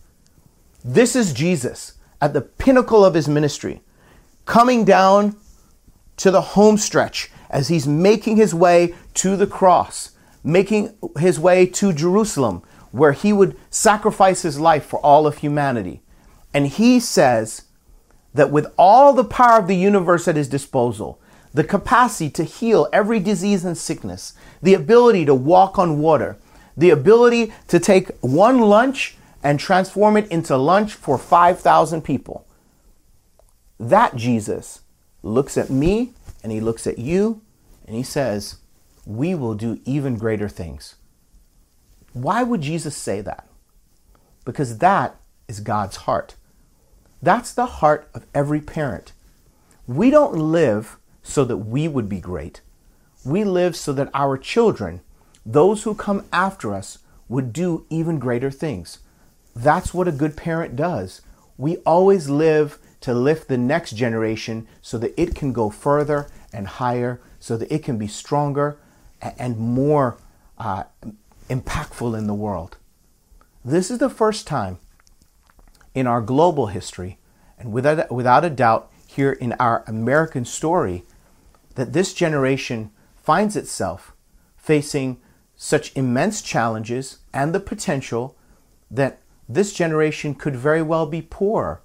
This 0.85 1.15
is 1.15 1.33
Jesus 1.33 1.95
at 2.21 2.33
the 2.33 2.41
pinnacle 2.41 3.05
of 3.05 3.15
his 3.15 3.29
ministry, 3.29 3.83
coming 4.47 4.85
down 4.85 5.37
to 6.17 6.31
the 6.31 6.41
home 6.41 6.79
stretch 6.79 7.31
as 7.51 7.69
he's 7.69 7.87
making 7.87 8.37
his 8.37 8.55
way 8.55 8.95
to 9.15 9.37
the 9.37 9.47
cross, 9.47 10.13
making 10.43 10.97
his 11.19 11.39
way 11.39 11.67
to 11.67 11.93
Jerusalem, 11.93 12.63
where 12.93 13.13
he 13.13 13.33
would 13.33 13.57
sacrifice 13.69 14.43
his 14.43 14.59
life 14.59 14.87
for 14.87 14.99
all 15.01 15.27
of 15.27 15.39
humanity. 15.39 16.01
And 16.55 16.67
he 16.67 16.99
says 16.99 17.65
that 18.33 18.51
with 18.51 18.67
all 18.79 19.13
the 19.13 19.25
power 19.25 19.59
of 19.59 19.67
the 19.67 19.77
universe 19.77 20.27
at 20.27 20.37
his 20.37 20.49
disposal, 20.49 21.21
the 21.53 21.65
capacity 21.65 22.31
to 22.31 22.45
heal 22.45 22.89
every 22.93 23.21
disease 23.21 23.65
and 23.65 23.77
sickness, 23.77 24.35
the 24.63 24.75
ability 24.75 25.25
to 25.27 25.35
walk 25.35 25.79
on 25.79 25.99
water, 26.01 26.37
the 26.77 26.91
ability 26.91 27.53
to 27.69 27.81
take 27.81 28.11
one 28.21 28.61
lunch 28.61 29.17
and 29.43 29.59
transform 29.59 30.17
it 30.17 30.31
into 30.31 30.57
lunch 30.57 30.95
for 30.95 31.19
5,000 31.19 32.03
people. 32.03 32.46
That 33.79 34.17
Jesus 34.17 34.81
looks 35.23 35.57
at 35.57 35.71
me 35.71 36.13
and 36.43 36.53
he 36.53 36.61
looks 36.61 36.87
at 36.87 36.99
you 36.99 37.43
and 37.87 37.97
he 37.97 38.03
says, 38.03 38.57
We 39.05 39.35
will 39.35 39.55
do 39.55 39.81
even 39.85 40.17
greater 40.17 40.49
things. 40.49 40.97
Why 42.13 42.43
would 42.43 42.63
Jesus 42.63 42.97
say 42.97 43.21
that? 43.21 43.47
Because 44.45 44.79
that 44.79 45.17
is 45.49 45.61
God's 45.61 45.97
heart. 45.97 46.35
That's 47.23 47.53
the 47.53 47.67
heart 47.67 48.09
of 48.15 48.27
every 48.35 48.61
parent. 48.61 49.13
We 49.87 50.11
don't 50.11 50.35
live 50.35 50.99
so 51.23 51.45
that 51.45 51.59
we 51.59 51.89
would 51.89 52.09
be 52.09 52.21
great. 52.21 52.61
We 53.25 53.45
live 53.45 53.77
so 53.77 53.93
that 53.93 54.11
our 54.15 54.39
children, 54.39 55.01
those 55.45 55.83
who 55.83 55.95
come 55.95 56.25
after 56.33 56.73
us, 56.73 56.99
would 57.29 57.53
do 57.53 57.85
even 57.91 58.19
greater 58.19 58.51
things. 58.51 59.01
That's 59.55 59.93
what 59.93 60.09
a 60.09 60.13
good 60.13 60.37
parent 60.37 60.77
does. 60.77 61.23
We 61.59 61.79
always 61.79 62.29
live 62.29 62.79
to 63.07 63.15
lift 63.15 63.47
the 63.47 63.57
next 63.57 63.93
generation 63.93 64.67
so 64.83 64.99
that 64.99 65.15
it 65.17 65.33
can 65.33 65.53
go 65.53 65.71
further 65.71 66.27
and 66.53 66.67
higher, 66.67 67.21
so 67.39 67.57
that 67.57 67.73
it 67.73 67.85
can 67.85 67.97
be 67.97 68.09
stronger 68.09 68.81
and 69.39 69.57
more 69.57 70.19
uh, 70.59 70.83
impactful 71.49 72.19
in 72.19 72.27
the 72.27 72.35
world. 72.35 72.79
This 73.65 73.93
is 73.93 73.99
the 73.99 74.11
first 74.11 74.49
time 74.49 74.81
in 75.95 76.09
our 76.09 76.21
global 76.21 76.67
history, 76.67 77.21
and 77.57 77.73
without, 77.73 78.11
without 78.11 78.45
a 78.45 78.51
doubt, 78.51 78.91
here 79.07 79.31
in 79.31 79.53
our 79.61 79.85
American 79.87 80.45
story, 80.45 81.05
that 81.77 81.93
this 81.93 82.13
generation 82.13 82.91
finds 83.15 83.55
itself 83.55 84.15
facing 84.57 85.21
such 85.55 85.97
immense 85.97 86.43
challenges 86.43 87.19
and 87.33 87.55
the 87.55 87.61
potential 87.61 88.37
that 88.91 89.21
this 89.49 89.73
generation 89.73 90.35
could 90.35 90.57
very 90.57 90.83
well 90.83 91.07
be 91.07 91.23
poorer 91.23 91.81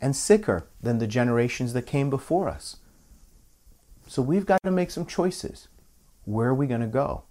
and 0.00 0.14
sicker 0.14 0.68
than 0.80 0.98
the 0.98 1.06
generations 1.06 1.72
that 1.72 1.82
came 1.82 2.10
before 2.10 2.48
us. 2.48 2.76
So 4.06 4.22
we've 4.22 4.46
got 4.46 4.62
to 4.62 4.70
make 4.70 4.90
some 4.90 5.06
choices. 5.06 5.68
Where 6.24 6.48
are 6.48 6.54
we 6.54 6.66
going 6.66 6.80
to 6.80 6.86
go? 6.86 7.24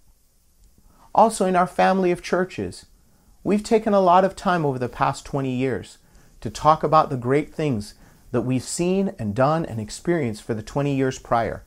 Also, 1.14 1.46
in 1.46 1.56
our 1.56 1.66
family 1.66 2.10
of 2.10 2.22
churches, 2.22 2.86
we've 3.42 3.62
taken 3.62 3.94
a 3.94 4.00
lot 4.00 4.24
of 4.24 4.36
time 4.36 4.66
over 4.66 4.78
the 4.78 4.88
past 4.88 5.24
20 5.24 5.50
years 5.50 5.98
to 6.40 6.50
talk 6.50 6.82
about 6.82 7.08
the 7.08 7.16
great 7.16 7.54
things 7.54 7.94
that 8.32 8.42
we've 8.42 8.62
seen 8.62 9.14
and 9.18 9.34
done 9.34 9.64
and 9.64 9.80
experienced 9.80 10.42
for 10.42 10.52
the 10.52 10.62
20 10.62 10.94
years 10.94 11.18
prior. 11.18 11.64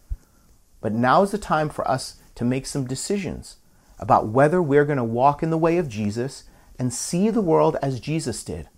But 0.82 0.94
now 0.94 1.24
is 1.24 1.32
the 1.32 1.38
time 1.38 1.70
for 1.70 1.88
us 1.90 2.22
to 2.36 2.46
make 2.46 2.66
some 2.66 2.86
decisions 2.86 3.58
about 3.98 4.28
whether 4.28 4.62
we're 4.62 4.86
going 4.86 4.98
to 4.98 5.04
walk 5.04 5.42
in 5.42 5.50
the 5.50 5.58
way 5.58 5.78
of 5.78 5.90
Jesus 5.90 6.44
and 6.78 6.94
see 6.94 7.30
the 7.30 7.42
world 7.42 7.76
as 7.82 8.00
Jesus 8.00 8.44
did. 8.44 8.70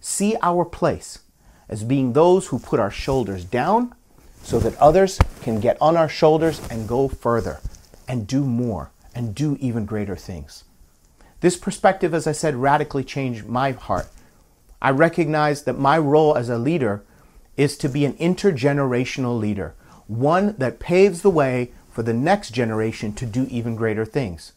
See 0.00 0.36
our 0.42 0.64
place 0.64 1.18
as 1.70 1.84
being 1.84 2.12
those 2.12 2.48
who 2.48 2.58
put 2.58 2.80
our 2.80 2.90
shoulders 2.90 3.44
down 3.44 3.94
so 4.42 4.58
that 4.58 4.76
others 4.78 5.18
can 5.40 5.60
get 5.60 5.78
on 5.80 5.96
our 5.96 6.08
shoulders 6.08 6.60
and 6.68 6.88
go 6.88 7.08
further 7.08 7.60
and 8.08 8.26
do 8.26 8.44
more 8.44 8.90
and 9.14 9.34
do 9.34 9.56
even 9.60 9.86
greater 9.86 10.16
things. 10.16 10.64
This 11.40 11.56
perspective, 11.56 12.12
as 12.12 12.26
I 12.26 12.32
said, 12.32 12.56
radically 12.56 13.04
changed 13.04 13.46
my 13.46 13.70
heart. 13.70 14.08
I 14.82 14.90
recognize 14.90 15.62
that 15.62 15.78
my 15.78 15.96
role 15.96 16.36
as 16.36 16.48
a 16.48 16.58
leader 16.58 17.02
is 17.56 17.78
to 17.78 17.88
be 17.88 18.04
an 18.04 18.14
intergenerational 18.14 19.38
leader, 19.38 19.74
one 20.06 20.56
that 20.58 20.80
paves 20.80 21.22
the 21.22 21.30
way 21.30 21.70
for 21.90 22.02
the 22.02 22.12
next 22.12 22.50
generation 22.50 23.12
to 23.14 23.26
do 23.26 23.46
even 23.48 23.76
greater 23.76 24.04
things, 24.04 24.52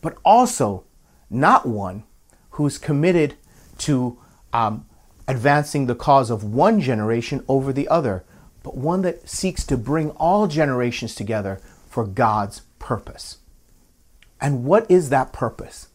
but 0.00 0.16
also 0.24 0.84
not 1.28 1.66
one 1.66 2.02
who's 2.52 2.76
committed 2.76 3.34
to 3.78 4.18
um, 4.52 4.86
advancing 5.30 5.86
the 5.86 5.94
cause 5.94 6.28
of 6.28 6.42
one 6.42 6.80
generation 6.80 7.44
over 7.48 7.72
the 7.72 7.88
other, 7.88 8.24
but 8.62 8.76
one 8.76 9.02
that 9.02 9.28
seeks 9.28 9.64
to 9.64 9.76
bring 9.76 10.10
all 10.12 10.48
generations 10.48 11.14
together 11.14 11.60
for 11.88 12.04
God's 12.04 12.62
purpose. 12.78 13.38
And 14.40 14.64
what 14.64 14.90
is 14.90 15.10
that 15.10 15.32
purpose? 15.32 15.88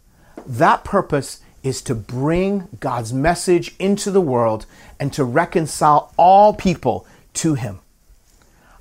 That 0.45 0.83
purpose 0.83 1.41
is 1.63 1.81
to 1.81 1.95
bring 1.95 2.67
God's 2.79 3.11
message 3.11 3.75
into 3.77 4.09
the 4.09 4.21
world 4.21 4.65
and 4.99 5.11
to 5.13 5.23
reconcile 5.23 6.13
all 6.15 6.53
people 6.53 7.05
to 7.33 7.55
Him. 7.55 7.79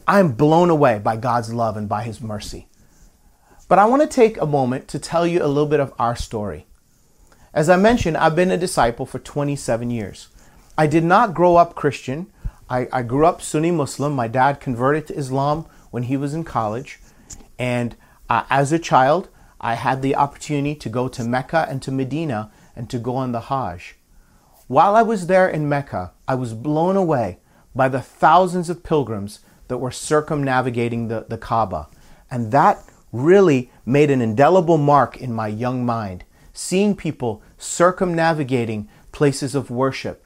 I'm 0.07 0.33
blown 0.33 0.71
away 0.71 0.99
by 0.99 1.17
God's 1.17 1.53
love 1.53 1.77
and 1.77 1.89
by 1.89 2.05
His 2.05 2.21
mercy. 2.21 2.69
But 3.69 3.79
I 3.79 3.87
want 3.87 4.03
to 4.03 4.09
take 4.09 4.41
a 4.41 4.47
moment 4.47 4.87
to 4.89 4.99
tell 4.99 5.27
you 5.27 5.43
a 5.43 5.49
little 5.49 5.67
bit 5.67 5.81
of 5.81 5.95
our 5.99 6.15
story. 6.15 6.67
As 7.55 7.71
I 7.71 7.77
mentioned, 7.77 8.17
I've 8.17 8.37
been 8.37 8.51
a 8.51 8.57
disciple 8.57 9.07
for 9.07 9.19
27 9.19 9.91
years. 9.91 10.29
I 10.77 10.89
did 10.89 11.05
not 11.05 11.35
grow 11.35 11.55
up 11.55 11.77
Christian. 11.77 12.27
I, 12.69 12.89
I 12.93 13.03
grew 13.03 13.27
up 13.27 13.41
Sunni 13.41 13.71
Muslim. 13.71 14.13
My 14.13 14.27
dad 14.27 14.61
converted 14.61 15.07
to 15.07 15.17
Islam 15.17 15.67
when 15.93 16.05
he 16.05 16.17
was 16.17 16.35
in 16.35 16.43
college. 16.43 16.99
And 17.59 17.95
uh, 18.29 18.43
as 18.51 18.73
a 18.73 18.79
child, 18.81 19.29
I 19.61 19.75
had 19.75 20.03
the 20.03 20.17
opportunity 20.17 20.75
to 20.75 20.89
go 20.89 21.07
to 21.07 21.23
Mecca 21.23 21.67
and 21.69 21.81
to 21.83 21.93
Medina 21.93 22.51
and 22.75 22.91
to 22.91 22.99
go 22.99 23.15
on 23.15 23.31
the 23.31 23.43
Hajj. 23.43 23.97
While 24.67 24.97
I 24.97 25.03
was 25.03 25.29
there 25.29 25.49
in 25.49 25.69
Mecca, 25.69 26.13
I 26.27 26.35
was 26.35 26.55
blown 26.55 26.97
away 26.97 27.39
by 27.75 27.89
the 27.89 28.01
thousands 28.01 28.69
of 28.69 28.83
pilgrims 28.83 29.41
that 29.69 29.79
were 29.79 29.93
circumnavigating 29.93 31.07
the, 31.07 31.27
the 31.29 31.39
Kaaba. 31.39 31.87
And 32.31 32.51
that 32.51 32.83
really 33.13 33.71
made 33.87 34.11
an 34.11 34.21
indelible 34.21 34.79
mark 34.79 35.17
in 35.19 35.33
my 35.33 35.47
young 35.47 35.87
mind, 35.87 36.25
seeing 36.53 36.97
people 36.97 37.43
circumnavigating 37.59 38.89
places 39.13 39.55
of 39.55 39.71
worship. 39.71 40.24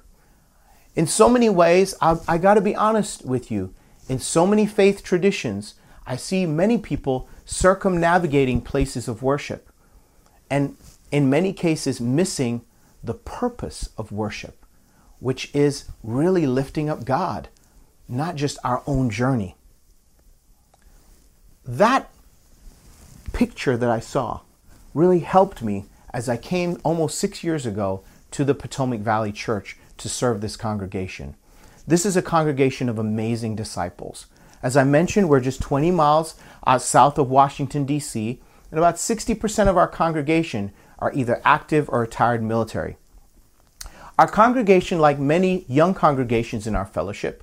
In 0.99 1.07
so 1.07 1.29
many 1.29 1.49
ways, 1.49 1.95
I, 2.01 2.17
I 2.27 2.39
got 2.39 2.55
to 2.55 2.61
be 2.61 2.75
honest 2.75 3.25
with 3.25 3.53
you, 3.53 3.73
in 4.09 4.19
so 4.19 4.45
many 4.45 4.67
faith 4.67 5.05
traditions, 5.05 5.77
I 6.05 6.17
see 6.17 6.45
many 6.45 6.77
people 6.77 7.29
circumnavigating 7.45 8.63
places 8.63 9.07
of 9.07 9.23
worship 9.23 9.71
and 10.51 10.77
in 11.13 11.31
many 11.31 11.53
cases 11.53 12.01
missing 12.01 12.63
the 13.01 13.15
purpose 13.15 13.91
of 13.97 14.11
worship, 14.11 14.67
which 15.21 15.55
is 15.55 15.85
really 16.03 16.49
lifting 16.49 16.91
up 16.91 17.05
God, 17.05 17.47
not 18.09 18.35
just 18.35 18.59
our 18.65 18.83
own 18.85 19.09
journey. 19.09 19.55
That 21.65 22.11
picture 23.33 23.77
that 23.77 23.89
I 23.89 24.01
saw 24.01 24.41
really 24.95 25.21
helped 25.21 25.63
me 25.63 25.85
as 26.13 26.29
I 26.29 26.37
came 26.37 26.81
almost 26.83 27.19
six 27.19 27.45
years 27.45 27.67
ago 27.67 28.03
to 28.33 28.45
the 28.45 28.55
Potomac 28.55 28.99
Valley 28.99 29.31
Church 29.31 29.77
to 29.99 30.09
serve 30.09 30.41
this 30.41 30.57
congregation. 30.57 31.37
This 31.87 32.05
is 32.05 32.17
a 32.17 32.23
congregation 32.23 32.89
of 32.89 32.99
amazing 32.99 33.57
disciples. 33.57 34.27
As 34.63 34.77
I 34.77 34.85
mentioned, 34.85 35.29
we're 35.29 35.41
just 35.41 35.63
20 35.63 35.91
miles 35.91 36.35
uh, 36.67 36.79
south 36.79 37.19
of 37.19 37.31
Washington, 37.31 37.85
D.C., 37.85 38.41
and 38.71 38.79
about 38.79 38.97
60% 38.97 39.69
of 39.69 39.77
our 39.77 39.89
congregation 39.89 40.73
are 40.99 41.13
either 41.15 41.41
active 41.45 41.89
or 41.89 42.01
retired 42.01 42.43
military. 42.43 42.97
Our 44.19 44.29
congregation, 44.29 44.99
like 44.99 45.19
many 45.19 45.65
young 45.69 45.95
congregations 45.95 46.67
in 46.67 46.75
our 46.75 46.85
fellowship, 46.85 47.43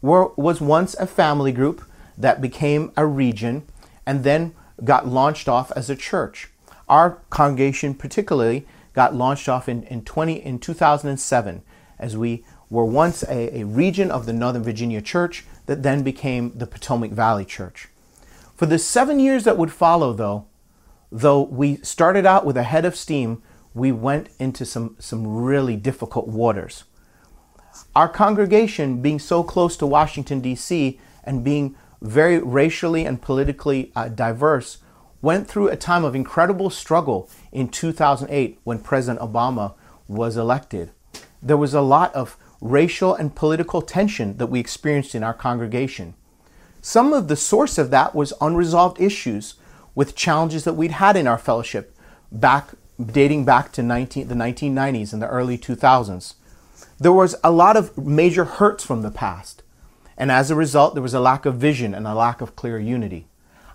were, 0.00 0.28
was 0.36 0.60
once 0.60 0.94
a 0.94 1.06
family 1.06 1.52
group 1.52 1.84
that 2.16 2.40
became 2.40 2.92
a 2.96 3.04
region 3.06 3.64
and 4.06 4.24
then 4.24 4.54
got 4.84 5.06
launched 5.06 5.48
off 5.48 5.72
as 5.72 5.90
a 5.90 5.96
church. 5.96 6.48
Our 6.88 7.18
congregation, 7.30 7.94
particularly, 7.94 8.66
got 8.94 9.14
launched 9.14 9.48
off 9.48 9.68
in, 9.68 9.82
in, 9.84 10.04
20, 10.04 10.34
in 10.34 10.58
2007 10.58 11.62
as 12.02 12.16
we 12.16 12.44
were 12.68 12.84
once 12.84 13.22
a, 13.22 13.60
a 13.60 13.64
region 13.64 14.10
of 14.10 14.26
the 14.26 14.32
Northern 14.32 14.62
Virginia 14.62 15.00
Church 15.00 15.44
that 15.66 15.82
then 15.82 16.02
became 16.02 16.52
the 16.54 16.66
Potomac 16.66 17.12
Valley 17.12 17.44
Church. 17.44 17.88
For 18.56 18.66
the 18.66 18.78
seven 18.78 19.18
years 19.18 19.44
that 19.44 19.56
would 19.56 19.72
follow, 19.72 20.12
though, 20.12 20.46
though 21.10 21.42
we 21.42 21.76
started 21.76 22.26
out 22.26 22.44
with 22.44 22.56
a 22.56 22.62
head 22.62 22.84
of 22.84 22.96
steam, 22.96 23.42
we 23.74 23.92
went 23.92 24.28
into 24.38 24.64
some, 24.64 24.96
some 24.98 25.26
really 25.26 25.76
difficult 25.76 26.28
waters. 26.28 26.84
Our 27.96 28.08
congregation, 28.08 29.00
being 29.00 29.18
so 29.18 29.42
close 29.42 29.76
to 29.78 29.86
Washington, 29.86 30.40
D.C., 30.40 31.00
and 31.24 31.44
being 31.44 31.76
very 32.00 32.38
racially 32.38 33.04
and 33.06 33.22
politically 33.22 33.92
uh, 33.94 34.08
diverse, 34.08 34.78
went 35.20 35.46
through 35.46 35.68
a 35.68 35.76
time 35.76 36.04
of 36.04 36.14
incredible 36.14 36.68
struggle 36.68 37.30
in 37.52 37.68
2008 37.68 38.58
when 38.64 38.78
President 38.80 39.20
Obama 39.20 39.74
was 40.08 40.36
elected. 40.36 40.90
There 41.42 41.56
was 41.56 41.74
a 41.74 41.80
lot 41.80 42.14
of 42.14 42.36
racial 42.60 43.14
and 43.14 43.34
political 43.34 43.82
tension 43.82 44.36
that 44.36 44.46
we 44.46 44.60
experienced 44.60 45.14
in 45.14 45.24
our 45.24 45.34
congregation. 45.34 46.14
Some 46.80 47.12
of 47.12 47.28
the 47.28 47.36
source 47.36 47.78
of 47.78 47.90
that 47.90 48.14
was 48.14 48.32
unresolved 48.40 49.00
issues 49.00 49.54
with 49.94 50.14
challenges 50.14 50.64
that 50.64 50.74
we'd 50.74 50.92
had 50.92 51.16
in 51.16 51.26
our 51.26 51.38
fellowship 51.38 51.96
back 52.30 52.70
dating 53.04 53.44
back 53.44 53.72
to 53.72 53.82
19, 53.82 54.28
the 54.28 54.34
1990s 54.34 55.12
and 55.12 55.20
the 55.20 55.28
early 55.28 55.58
2000s. 55.58 56.34
There 56.98 57.12
was 57.12 57.34
a 57.42 57.50
lot 57.50 57.76
of 57.76 57.98
major 57.98 58.44
hurts 58.44 58.84
from 58.84 59.02
the 59.02 59.10
past, 59.10 59.62
and 60.16 60.30
as 60.30 60.50
a 60.50 60.56
result, 60.56 60.94
there 60.94 61.02
was 61.02 61.14
a 61.14 61.20
lack 61.20 61.44
of 61.46 61.56
vision 61.56 61.94
and 61.94 62.06
a 62.06 62.14
lack 62.14 62.40
of 62.40 62.54
clear 62.54 62.78
unity. 62.78 63.26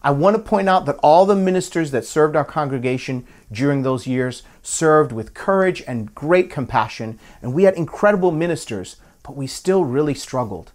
I 0.07 0.11
want 0.11 0.37
to 0.37 0.41
point 0.41 0.69
out 0.69 0.85
that 0.85 0.99
all 1.03 1.25
the 1.25 1.35
ministers 1.35 1.91
that 1.91 2.05
served 2.05 2.37
our 2.37 2.45
congregation 2.45 3.27
during 3.51 3.81
those 3.81 4.07
years 4.07 4.41
served 4.63 5.11
with 5.11 5.33
courage 5.33 5.83
and 5.85 6.15
great 6.15 6.49
compassion, 6.49 7.19
and 7.41 7.53
we 7.53 7.63
had 7.63 7.73
incredible 7.73 8.31
ministers, 8.31 8.95
but 9.21 9.35
we 9.35 9.47
still 9.47 9.83
really 9.83 10.13
struggled. 10.13 10.71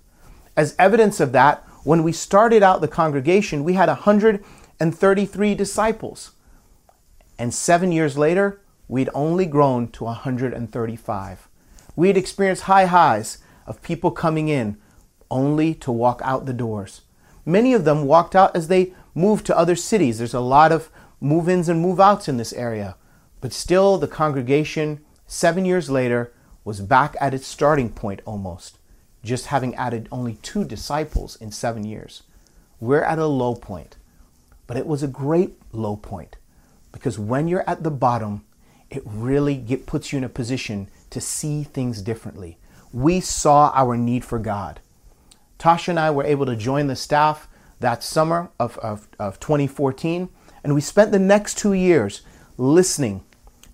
As 0.55 0.77
evidence 0.79 1.19
of 1.19 1.33
that, 1.33 1.65
when 1.83 2.03
we 2.03 2.13
started 2.13 2.63
out 2.63 2.83
the 2.83 2.89
congregation, 2.89 3.65
we 3.65 3.73
had 3.73 3.89
133 3.89 5.55
disciples. 5.55 6.33
And 7.39 7.55
seven 7.55 7.91
years 7.91 8.19
later, 8.19 8.61
we'd 8.87 9.09
only 9.15 9.47
grown 9.47 9.89
to 9.93 10.05
135. 10.05 11.49
We 11.97 12.09
had 12.09 12.19
experienced 12.19 12.65
high 12.65 12.85
highs 12.85 13.39
of 13.67 13.81
people 13.81 14.11
coming 14.11 14.51
in 14.51 14.77
only 15.31 15.73
to 15.77 15.91
walk 15.91 16.21
out 16.23 16.45
the 16.45 16.53
doors. 16.53 17.01
Many 17.47 17.73
of 17.73 17.85
them 17.85 18.05
walked 18.05 18.37
out 18.37 18.55
as 18.55 18.69
they 18.69 18.93
moved 19.15 19.47
to 19.47 19.57
other 19.57 19.77
cities. 19.77 20.19
There's 20.19 20.35
a 20.35 20.41
lot 20.41 20.73
of 20.73 20.91
move 21.21 21.49
ins 21.49 21.69
and 21.69 21.81
move 21.81 22.01
outs 22.01 22.29
in 22.29 22.37
this 22.37 22.53
area. 22.53 22.97
But 23.41 23.53
still, 23.53 23.99
the 23.99 24.09
congregation, 24.09 25.01
seven 25.27 25.65
years 25.65 25.91
later, 25.91 26.33
was 26.65 26.81
back 26.81 27.17
at 27.21 27.35
its 27.35 27.47
starting 27.47 27.91
point 27.91 28.21
almost, 28.25 28.79
just 29.25 29.47
having 29.47 29.75
added 29.75 30.09
only 30.13 30.35
two 30.43 30.65
disciples 30.65 31.37
in 31.37 31.51
seven 31.51 31.85
years. 31.85 32.23
We're 32.81 33.03
at 33.03 33.19
a 33.19 33.27
low 33.27 33.55
point, 33.55 33.97
but 34.67 34.77
it 34.77 34.87
was 34.87 35.03
a 35.03 35.09
great 35.09 35.55
low 35.73 35.97
point 35.97 36.37
because 36.93 37.19
when 37.19 37.49
you're 37.49 37.69
at 37.69 37.83
the 37.83 37.91
bottom, 37.91 38.45
it 38.91 39.03
really 39.05 39.57
get, 39.57 39.87
puts 39.87 40.13
you 40.13 40.19
in 40.19 40.25
a 40.25 40.29
position 40.29 40.89
to 41.11 41.21
see 41.21 41.65
things 41.65 42.03
differently. 42.03 42.59
We 42.93 43.21
saw 43.21 43.73
our 43.75 43.97
need 43.97 44.25
for 44.25 44.39
God. 44.39 44.81
Tasha 45.59 45.89
and 45.89 46.01
I 46.01 46.11
were 46.11 46.25
able 46.25 46.47
to 46.47 46.57
join 46.57 46.89
the 46.89 46.97
staff 46.97 47.49
that 47.83 48.03
summer 48.03 48.51
of, 48.59 48.79
of, 48.79 49.07
of 49.19 49.39
2014, 49.39 50.29
and 50.65 50.75
we 50.75 50.81
spent 50.81 51.13
the 51.13 51.19
next 51.19 51.59
two 51.59 51.75
years 51.75 52.23
listening, 52.57 53.23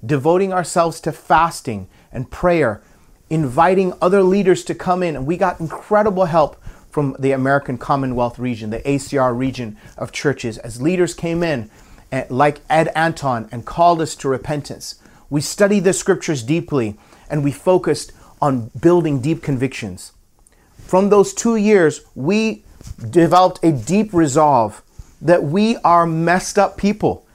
devoting 0.05 0.53
ourselves 0.53 1.01
to 1.03 1.13
fasting 1.13 1.89
and 2.13 2.31
prayer, 2.31 2.83
inviting 3.31 3.93
other 4.03 4.23
leaders 4.23 4.65
to 4.65 4.75
come 4.75 5.03
in, 5.03 5.15
and 5.15 5.27
we 5.27 5.37
got 5.37 5.61
incredible 5.61 6.25
help 6.25 6.63
from 6.91 7.15
the 7.19 7.33
American 7.33 7.79
Commonwealth 7.79 8.39
region, 8.39 8.71
the 8.71 8.81
ACR 8.81 9.37
region 9.37 9.77
of 9.97 10.11
churches, 10.11 10.59
as 10.59 10.83
leaders 10.83 11.15
came 11.15 11.43
in, 11.43 11.71
eh, 12.11 12.25
like 12.31 12.61
Ed 12.69 12.91
Anton, 12.95 13.49
and 13.53 13.67
called 13.67 14.01
us 14.01 14.17
to 14.17 14.29
repentance. 14.29 14.97
We 15.31 15.43
studied 15.43 15.85
the 15.85 15.93
scriptures 15.93 16.43
deeply, 16.43 16.99
and 17.31 17.45
we 17.45 17.53
focused 17.53 18.13
on 18.41 18.71
building 18.81 19.21
deep 19.21 19.43
convictions. 19.43 20.13
From 20.79 21.11
those 21.11 21.35
two 21.35 21.57
years, 21.57 22.01
we 22.15 22.65
developed 23.11 23.61
a 23.63 23.73
deep 23.73 24.13
resolve 24.13 24.83
that 25.21 25.45
we 25.45 25.77
are 25.79 26.07
messed 26.07 26.59
up 26.59 26.77
people, 26.77 27.27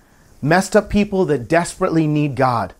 messed 0.41 0.75
up 0.75 0.89
people 0.89 1.25
that 1.25 1.47
desperately 1.47 2.07
need 2.07 2.35
God. 2.35 2.73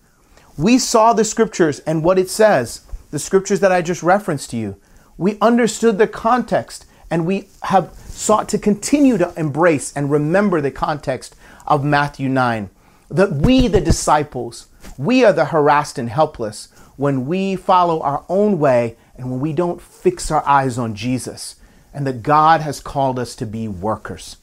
We 0.58 0.78
saw 0.78 1.14
the 1.14 1.26
scriptures 1.26 1.80
and 1.80 2.04
what 2.04 2.20
it 2.20 2.30
says, 2.30 2.82
the 3.12 3.20
scriptures 3.20 3.60
that 3.60 3.72
I 3.72 3.82
just 3.82 4.04
referenced 4.04 4.50
to 4.52 4.58
you. 4.58 4.78
We 5.18 5.38
understood 5.42 5.98
the 5.98 6.08
context 6.08 6.86
and 7.10 7.26
we 7.26 7.48
have 7.64 7.94
sought 7.94 8.50
to 8.50 8.58
continue 8.58 9.18
to 9.18 9.34
embrace 9.38 9.94
and 9.96 10.12
remember 10.12 10.62
the 10.62 10.72
context 10.72 11.36
of 11.68 11.84
Matthew 11.84 12.30
9. 12.30 12.70
That 13.10 13.34
we, 13.34 13.68
the 13.68 13.82
disciples, 13.82 14.68
we 14.98 15.24
are 15.24 15.34
the 15.34 15.46
harassed 15.46 15.98
and 15.98 16.10
helpless 16.10 16.70
when 16.96 17.26
we 17.26 17.56
follow 17.56 18.02
our 18.02 18.24
own 18.30 18.60
way 18.60 18.96
and 19.16 19.30
when 19.30 19.40
we 19.40 19.54
don't 19.54 19.82
fix 19.82 20.32
our 20.32 20.46
eyes 20.48 20.78
on 20.78 20.96
Jesus 20.96 21.56
and 21.94 22.08
that 22.08 22.24
God 22.24 22.62
has 22.62 22.80
called 22.80 23.20
us 23.20 23.36
to 23.36 23.46
be 23.46 23.68
workers. 23.68 24.38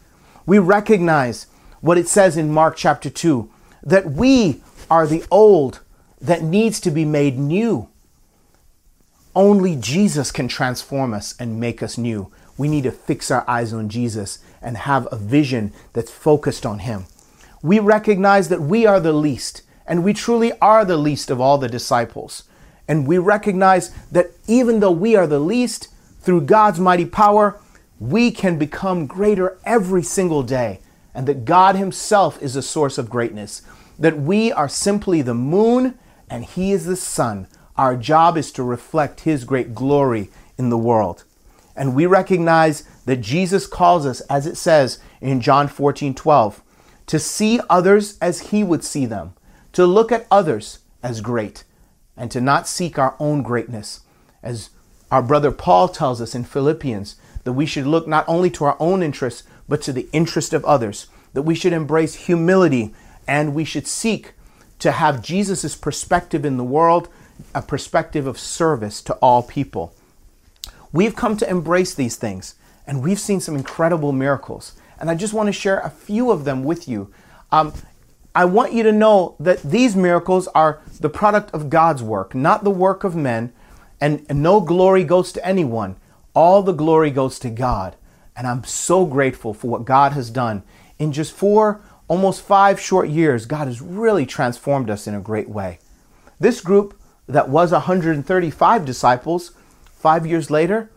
We 0.46 0.58
recognize 0.58 1.46
what 1.80 1.98
it 1.98 2.08
says 2.08 2.36
in 2.36 2.52
Mark 2.52 2.76
chapter 2.76 3.10
2 3.10 3.50
that 3.82 4.10
we 4.10 4.62
are 4.90 5.06
the 5.06 5.24
old 5.30 5.80
that 6.20 6.42
needs 6.42 6.80
to 6.80 6.90
be 6.90 7.04
made 7.04 7.38
new. 7.38 7.88
Only 9.34 9.76
Jesus 9.76 10.30
can 10.32 10.48
transform 10.48 11.14
us 11.14 11.34
and 11.38 11.60
make 11.60 11.82
us 11.82 11.96
new. 11.96 12.30
We 12.58 12.68
need 12.68 12.84
to 12.84 12.90
fix 12.90 13.30
our 13.30 13.48
eyes 13.48 13.72
on 13.72 13.88
Jesus 13.88 14.38
and 14.60 14.76
have 14.76 15.08
a 15.10 15.16
vision 15.16 15.72
that's 15.92 16.10
focused 16.10 16.66
on 16.66 16.80
Him. 16.80 17.06
We 17.62 17.78
recognize 17.78 18.48
that 18.48 18.60
we 18.60 18.86
are 18.86 19.00
the 19.00 19.12
least, 19.12 19.62
and 19.86 20.04
we 20.04 20.12
truly 20.12 20.52
are 20.60 20.84
the 20.84 20.96
least 20.96 21.30
of 21.30 21.40
all 21.40 21.58
the 21.58 21.68
disciples. 21.68 22.44
And 22.88 23.06
we 23.06 23.18
recognize 23.18 23.90
that 24.10 24.32
even 24.46 24.80
though 24.80 24.90
we 24.90 25.14
are 25.14 25.26
the 25.26 25.38
least, 25.38 25.88
through 26.20 26.42
God's 26.42 26.78
mighty 26.78 27.06
power, 27.06 27.61
we 27.98 28.30
can 28.30 28.59
become 28.59 29.06
greater 29.06 29.59
every 29.64 30.02
single 30.02 30.42
day, 30.42 30.80
and 31.14 31.26
that 31.26 31.44
God 31.44 31.76
Himself 31.76 32.40
is 32.42 32.56
a 32.56 32.62
source 32.62 32.98
of 32.98 33.11
greatness. 33.11 33.62
That 33.98 34.18
we 34.18 34.50
are 34.52 34.68
simply 34.68 35.22
the 35.22 35.35
moon 35.35 35.98
and 36.28 36.44
He 36.44 36.72
is 36.72 36.87
the 36.87 36.96
sun. 36.96 37.48
Our 37.76 37.96
job 37.96 38.37
is 38.37 38.52
to 38.52 38.62
reflect 38.62 39.20
His 39.20 39.44
great 39.44 39.74
glory 39.74 40.30
in 40.56 40.70
the 40.70 40.78
world. 40.78 41.24
And 41.76 41.94
we 41.94 42.06
recognize 42.06 42.85
that 43.06 43.20
Jesus 43.20 43.66
calls 43.66 44.06
us, 44.06 44.20
as 44.22 44.46
it 44.46 44.56
says 44.56 44.98
in 45.20 45.40
John 45.40 45.68
14 45.68 46.14
12, 46.14 46.62
to 47.06 47.18
see 47.18 47.61
others 47.68 48.16
as 48.20 48.50
He 48.50 48.62
would 48.62 48.85
see 48.85 49.06
them, 49.06 49.35
to 49.72 49.87
look 49.87 50.12
at 50.12 50.26
others 50.30 50.80
as 51.02 51.20
great, 51.20 51.64
and 52.16 52.30
to 52.30 52.40
not 52.40 52.68
seek 52.68 52.98
our 52.98 53.16
own 53.18 53.42
greatness, 53.42 54.00
as 54.42 54.70
our 55.11 55.23
brother 55.23 55.51
Paul 55.51 55.88
tells 55.88 56.20
us 56.20 56.35
in 56.35 56.44
Philippians 56.44 57.16
that 57.44 57.53
we 57.53 57.66
should 57.66 57.87
look 57.87 58.07
not 58.07 58.25
only 58.29 58.51
to 58.51 58.64
our 58.64 58.77
own 58.79 59.03
interests, 59.03 59.42
but 59.68 59.83
to 59.83 59.92
the 59.92 60.09
interest 60.12 60.53
of 60.53 60.64
others, 60.64 61.07
that 61.33 61.42
we 61.42 61.55
should 61.55 61.73
embrace 61.73 62.27
humility 62.27 62.94
and 63.27 63.55
we 63.55 63.64
should 63.64 63.87
seek 63.87 64.33
to 64.79 64.92
have 64.92 65.23
Jesus' 65.23 65.77
perspective 65.77 66.44
in 66.44 66.57
the 66.57 66.64
world, 66.64 67.09
a 67.55 67.62
perspective 67.62 68.27
of 68.27 68.38
service 68.38 69.01
to 69.03 69.14
all 69.14 69.42
people. 69.42 69.94
We've 70.92 71.14
come 71.14 71.37
to 71.37 71.49
embrace 71.49 71.94
these 71.94 72.16
things 72.16 72.57
and 72.87 73.03
we've 73.03 73.20
seen 73.20 73.40
some 73.40 73.55
incredible 73.55 74.12
miracles. 74.12 74.73
And 74.99 75.11
I 75.11 75.14
just 75.14 75.33
want 75.33 75.46
to 75.46 75.53
share 75.53 75.79
a 75.81 75.90
few 75.90 76.31
of 76.31 76.44
them 76.44 76.64
with 76.64 76.88
you. 76.88 77.12
Um, 77.53 77.73
I 78.35 78.44
want 78.44 78.73
you 78.73 78.83
to 78.83 78.92
know 78.92 79.37
that 79.40 79.62
these 79.62 79.96
miracles 79.96 80.49
are 80.49 80.81
the 81.01 81.09
product 81.09 81.53
of 81.53 81.70
God's 81.70 82.03
work, 82.03 82.35
not 82.35 82.64
the 82.64 82.70
work 82.70 83.05
of 83.05 83.16
men, 83.16 83.53
and, 84.00 84.24
and 84.28 84.42
no 84.42 84.60
glory 84.60 85.04
goes 85.04 85.32
to 85.32 85.46
anyone. 85.46 85.96
All 86.34 86.62
the 86.62 86.72
glory 86.72 87.10
goes 87.10 87.38
to 87.40 87.50
God. 87.50 87.96
And 88.36 88.46
I'm 88.46 88.64
so 88.64 89.04
grateful 89.04 89.52
for 89.52 89.68
what 89.68 89.84
God 89.84 90.12
has 90.12 90.30
done. 90.30 90.62
In 90.98 91.12
just 91.12 91.32
four, 91.32 91.82
almost 92.08 92.42
five 92.42 92.80
short 92.80 93.08
years, 93.08 93.46
God 93.46 93.66
has 93.66 93.80
really 93.80 94.24
transformed 94.24 94.90
us 94.90 95.06
in 95.06 95.14
a 95.14 95.20
great 95.20 95.48
way. 95.48 95.78
This 96.38 96.60
group 96.60 96.98
that 97.26 97.48
was 97.48 97.72
135 97.72 98.84
disciples, 98.84 99.52
five 99.92 100.26
years 100.26 100.50
later, 100.50 100.90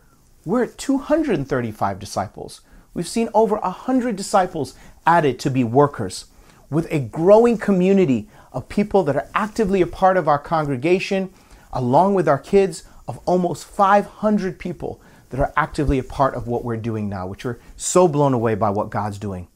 we're 0.44 0.64
at 0.64 0.78
235 0.78 1.98
disciples. 1.98 2.60
We've 2.92 3.08
seen 3.08 3.28
over 3.34 3.56
100 3.56 4.16
disciples 4.16 4.74
added 5.06 5.38
to 5.40 5.50
be 5.50 5.64
workers 5.64 6.26
with 6.70 6.86
a 6.90 7.00
growing 7.00 7.58
community 7.58 8.28
of 8.52 8.68
people 8.68 9.02
that 9.04 9.16
are 9.16 9.28
actively 9.34 9.82
a 9.82 9.86
part 9.86 10.16
of 10.16 10.28
our 10.28 10.38
congregation, 10.38 11.32
along 11.72 12.14
with 12.14 12.28
our 12.28 12.38
kids, 12.38 12.84
of 13.06 13.18
almost 13.26 13.66
500 13.66 14.58
people 14.58 15.00
that 15.30 15.40
are 15.40 15.52
actively 15.56 15.98
a 15.98 16.04
part 16.04 16.34
of 16.34 16.46
what 16.46 16.64
we're 16.64 16.76
doing 16.76 17.08
now, 17.08 17.26
which 17.26 17.44
we're 17.44 17.58
so 17.76 18.06
blown 18.06 18.32
away 18.32 18.54
by 18.54 18.70
what 18.70 18.90
God's 18.90 19.18
doing. 19.18 19.48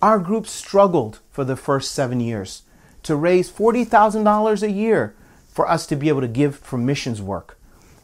Our 0.00 0.18
group 0.18 0.46
struggled 0.46 1.20
for 1.30 1.44
the 1.44 1.56
first 1.56 1.90
seven 1.90 2.20
years 2.20 2.62
to 3.02 3.16
raise 3.16 3.50
$40,000 3.50 4.62
a 4.62 4.70
year 4.70 5.14
for 5.48 5.68
us 5.68 5.86
to 5.86 5.96
be 5.96 6.08
able 6.08 6.20
to 6.20 6.28
give 6.28 6.56
for 6.56 6.76
missions 6.76 7.22
work. 7.22 7.58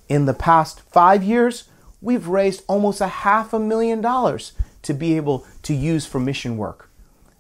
In 0.09 0.25
the 0.25 0.35
past 0.35 0.81
five 0.81 1.23
years, 1.23 1.65
we've 2.01 2.27
raised 2.27 2.65
almost 2.67 3.01
a 3.01 3.09
half 3.09 3.53
a 3.53 3.59
million 3.59 4.01
dollars 4.01 4.53
to 4.83 4.95
be 4.95 5.17
able 5.17 5.47
to 5.63 5.75
use 5.75 6.07
for 6.07 6.19
mission 6.19 6.57
work. 6.57 6.91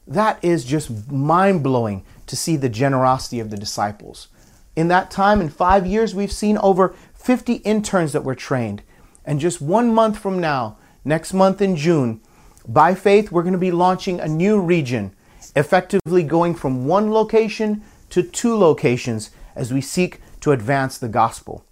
That 0.06 0.42
is 0.44 0.64
just 0.64 1.10
mind 1.10 1.62
blowing 1.62 2.04
to 2.26 2.36
see 2.36 2.56
the 2.56 2.68
generosity 2.68 3.40
of 3.40 3.50
the 3.50 3.56
disciples. 3.56 4.28
In 4.74 4.88
that 4.88 5.10
time, 5.10 5.40
in 5.40 5.48
five 5.48 5.86
years, 5.86 6.14
we've 6.14 6.32
seen 6.32 6.56
over 6.58 6.94
50 7.22 7.54
interns 7.56 8.12
that 8.12 8.24
were 8.24 8.34
trained. 8.34 8.82
And 9.24 9.38
just 9.38 9.62
one 9.62 9.94
month 9.94 10.18
from 10.18 10.40
now, 10.40 10.76
next 11.04 11.32
month 11.32 11.62
in 11.62 11.76
June, 11.76 12.20
by 12.66 12.94
faith, 12.94 13.30
we're 13.30 13.42
going 13.42 13.52
to 13.52 13.58
be 13.58 13.70
launching 13.70 14.20
a 14.20 14.26
new 14.26 14.60
region, 14.60 15.14
effectively 15.54 16.22
going 16.24 16.54
from 16.54 16.86
one 16.86 17.12
location 17.12 17.82
to 18.10 18.22
two 18.22 18.56
locations 18.56 19.30
as 19.54 19.72
we 19.72 19.80
seek 19.80 20.20
to 20.40 20.52
advance 20.52 20.98
the 20.98 21.08
gospel. 21.08 21.64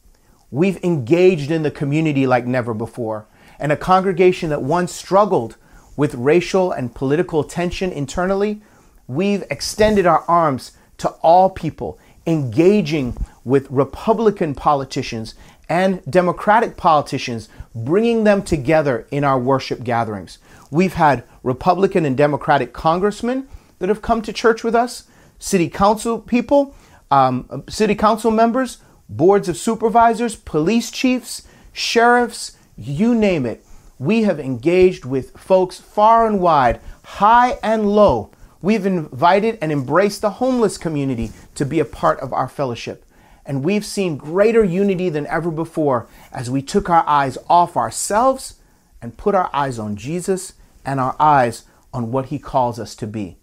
We've 0.50 0.82
engaged 0.84 1.50
in 1.50 1.62
the 1.62 1.70
community 1.70 2.26
like 2.26 2.46
never 2.46 2.74
before. 2.74 3.26
And 3.58 3.72
a 3.72 3.76
congregation 3.76 4.50
that 4.50 4.62
once 4.62 4.92
struggled 4.92 5.56
with 5.96 6.14
racial 6.14 6.72
and 6.72 6.94
political 6.94 7.44
tension 7.44 7.92
internally, 7.92 8.62
we've 9.06 9.44
extended 9.50 10.06
our 10.06 10.22
arms 10.28 10.72
to 10.98 11.08
all 11.22 11.50
people, 11.50 11.98
engaging 12.26 13.16
with 13.44 13.70
Republican 13.70 14.54
politicians 14.54 15.34
and 15.68 16.02
Democratic 16.10 16.76
politicians, 16.76 17.48
bringing 17.74 18.24
them 18.24 18.42
together 18.42 19.06
in 19.10 19.22
our 19.22 19.38
worship 19.38 19.84
gatherings. 19.84 20.38
We've 20.70 20.94
had 20.94 21.24
Republican 21.42 22.04
and 22.04 22.16
Democratic 22.16 22.72
congressmen 22.72 23.48
that 23.78 23.88
have 23.88 24.02
come 24.02 24.20
to 24.22 24.32
church 24.32 24.64
with 24.64 24.74
us, 24.74 25.04
city 25.38 25.68
council 25.68 26.18
people, 26.18 26.74
um, 27.10 27.64
city 27.68 27.94
council 27.94 28.30
members, 28.30 28.78
boards 29.08 29.48
of 29.48 29.56
supervisors, 29.56 30.36
police 30.36 30.90
chiefs, 30.90 31.46
sheriffs, 31.72 32.56
you 32.76 33.14
name 33.14 33.46
it. 33.46 33.64
We 33.98 34.22
have 34.22 34.40
engaged 34.40 35.04
with 35.04 35.36
folks 35.38 35.78
far 35.78 36.26
and 36.26 36.40
wide, 36.40 36.80
high 37.04 37.58
and 37.62 37.90
low. 37.90 38.30
We've 38.62 38.86
invited 38.86 39.58
and 39.60 39.72
embraced 39.72 40.20
the 40.20 40.30
homeless 40.30 40.78
community 40.78 41.30
to 41.54 41.64
be 41.64 41.80
a 41.80 41.84
part 41.84 42.20
of 42.20 42.32
our 42.32 42.48
fellowship. 42.48 43.04
And 43.50 43.64
we've 43.64 43.84
seen 43.84 44.16
greater 44.16 44.62
unity 44.62 45.08
than 45.08 45.26
ever 45.26 45.50
before 45.50 46.06
as 46.30 46.48
we 46.48 46.62
took 46.62 46.88
our 46.88 47.02
eyes 47.04 47.36
off 47.48 47.76
ourselves 47.76 48.60
and 49.02 49.16
put 49.16 49.34
our 49.34 49.50
eyes 49.52 49.76
on 49.76 49.96
Jesus 49.96 50.52
and 50.84 51.00
our 51.00 51.16
eyes 51.18 51.64
on 51.92 52.12
what 52.12 52.26
he 52.26 52.38
calls 52.38 52.78
us 52.78 52.94
to 52.94 53.08
be. 53.08 53.38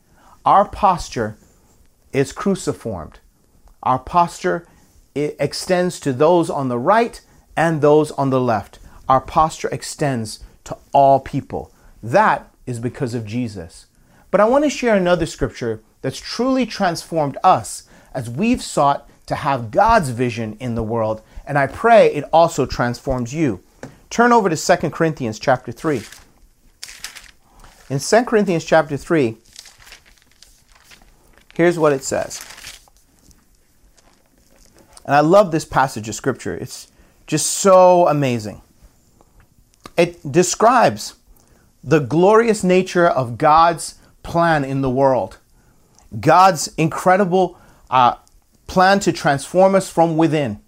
Our 0.45 0.65
posture 0.65 1.37
is 2.13 2.31
cruciformed. 2.31 3.19
Our 3.83 3.99
posture 3.99 4.65
extends 5.13 5.99
to 5.99 6.13
those 6.13 6.49
on 6.49 6.69
the 6.69 6.79
right 6.79 7.19
and 7.57 7.81
those 7.81 8.11
on 8.11 8.29
the 8.29 8.39
left. 8.39 8.79
Our 9.09 9.19
posture 9.19 9.67
extends 9.73 10.41
to 10.63 10.77
all 10.93 11.19
people. 11.19 11.73
That 12.01 12.49
is 12.65 12.79
because 12.79 13.13
of 13.13 13.25
Jesus. 13.25 13.87
But 14.31 14.39
I 14.39 14.45
want 14.45 14.63
to 14.63 14.69
share 14.69 14.95
another 14.95 15.25
scripture 15.25 15.81
that's 16.01 16.17
truly 16.17 16.65
transformed 16.65 17.37
us 17.43 17.89
as 18.13 18.29
we've 18.29 18.63
sought 18.63 19.09
to 19.27 19.35
have 19.35 19.71
God's 19.71 20.09
vision 20.09 20.57
in 20.59 20.75
the 20.75 20.83
world, 20.83 21.21
and 21.45 21.57
I 21.57 21.67
pray 21.67 22.07
it 22.07 22.23
also 22.33 22.65
transforms 22.65 23.33
you. 23.33 23.61
Turn 24.09 24.31
over 24.31 24.49
to 24.49 24.55
2 24.55 24.89
Corinthians 24.89 25.37
chapter 25.37 25.71
3. 25.71 26.01
In 27.89 27.99
2 27.99 28.23
Corinthians 28.23 28.65
chapter 28.65 28.97
3, 28.97 29.37
here's 31.53 31.77
what 31.77 31.93
it 31.93 32.03
says. 32.03 32.41
And 35.05 35.15
I 35.15 35.21
love 35.21 35.51
this 35.51 35.65
passage 35.65 36.09
of 36.09 36.15
scripture. 36.15 36.55
It's 36.55 36.91
just 37.27 37.47
so 37.47 38.07
amazing. 38.07 38.61
It 39.97 40.31
describes 40.31 41.15
the 41.83 41.99
glorious 41.99 42.63
nature 42.63 43.07
of 43.07 43.37
God's 43.37 43.95
plan 44.23 44.65
in 44.65 44.81
the 44.81 44.89
world, 44.89 45.37
God's 46.19 46.67
incredible 46.77 47.57
uh, 47.89 48.15
plan 48.67 48.99
to 49.01 49.11
transform 49.11 49.75
us 49.75 49.89
from 49.89 50.17
within, 50.17 50.61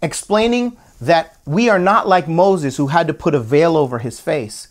explaining 0.00 0.76
that 1.00 1.36
we 1.46 1.68
are 1.68 1.78
not 1.78 2.06
like 2.06 2.28
Moses 2.28 2.76
who 2.76 2.88
had 2.88 3.06
to 3.06 3.14
put 3.14 3.34
a 3.34 3.40
veil 3.40 3.76
over 3.76 3.98
his 3.98 4.20
face 4.20 4.68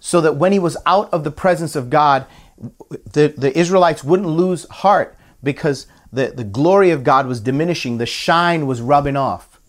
so 0.00 0.20
that 0.20 0.36
when 0.36 0.52
he 0.52 0.58
was 0.58 0.76
out 0.86 1.12
of 1.12 1.24
the 1.24 1.30
presence 1.30 1.76
of 1.76 1.90
God, 1.90 2.26
the, 3.12 3.32
the 3.36 3.56
Israelites 3.56 4.02
wouldn't 4.02 4.28
lose 4.28 4.68
heart 4.68 5.16
because 5.42 5.86
the, 6.12 6.28
the 6.28 6.44
glory 6.44 6.90
of 6.90 7.04
God 7.04 7.26
was 7.26 7.40
diminishing, 7.40 7.98
the 7.98 8.06
shine 8.06 8.66
was 8.66 8.80
rubbing 8.80 9.16
off. 9.16 9.60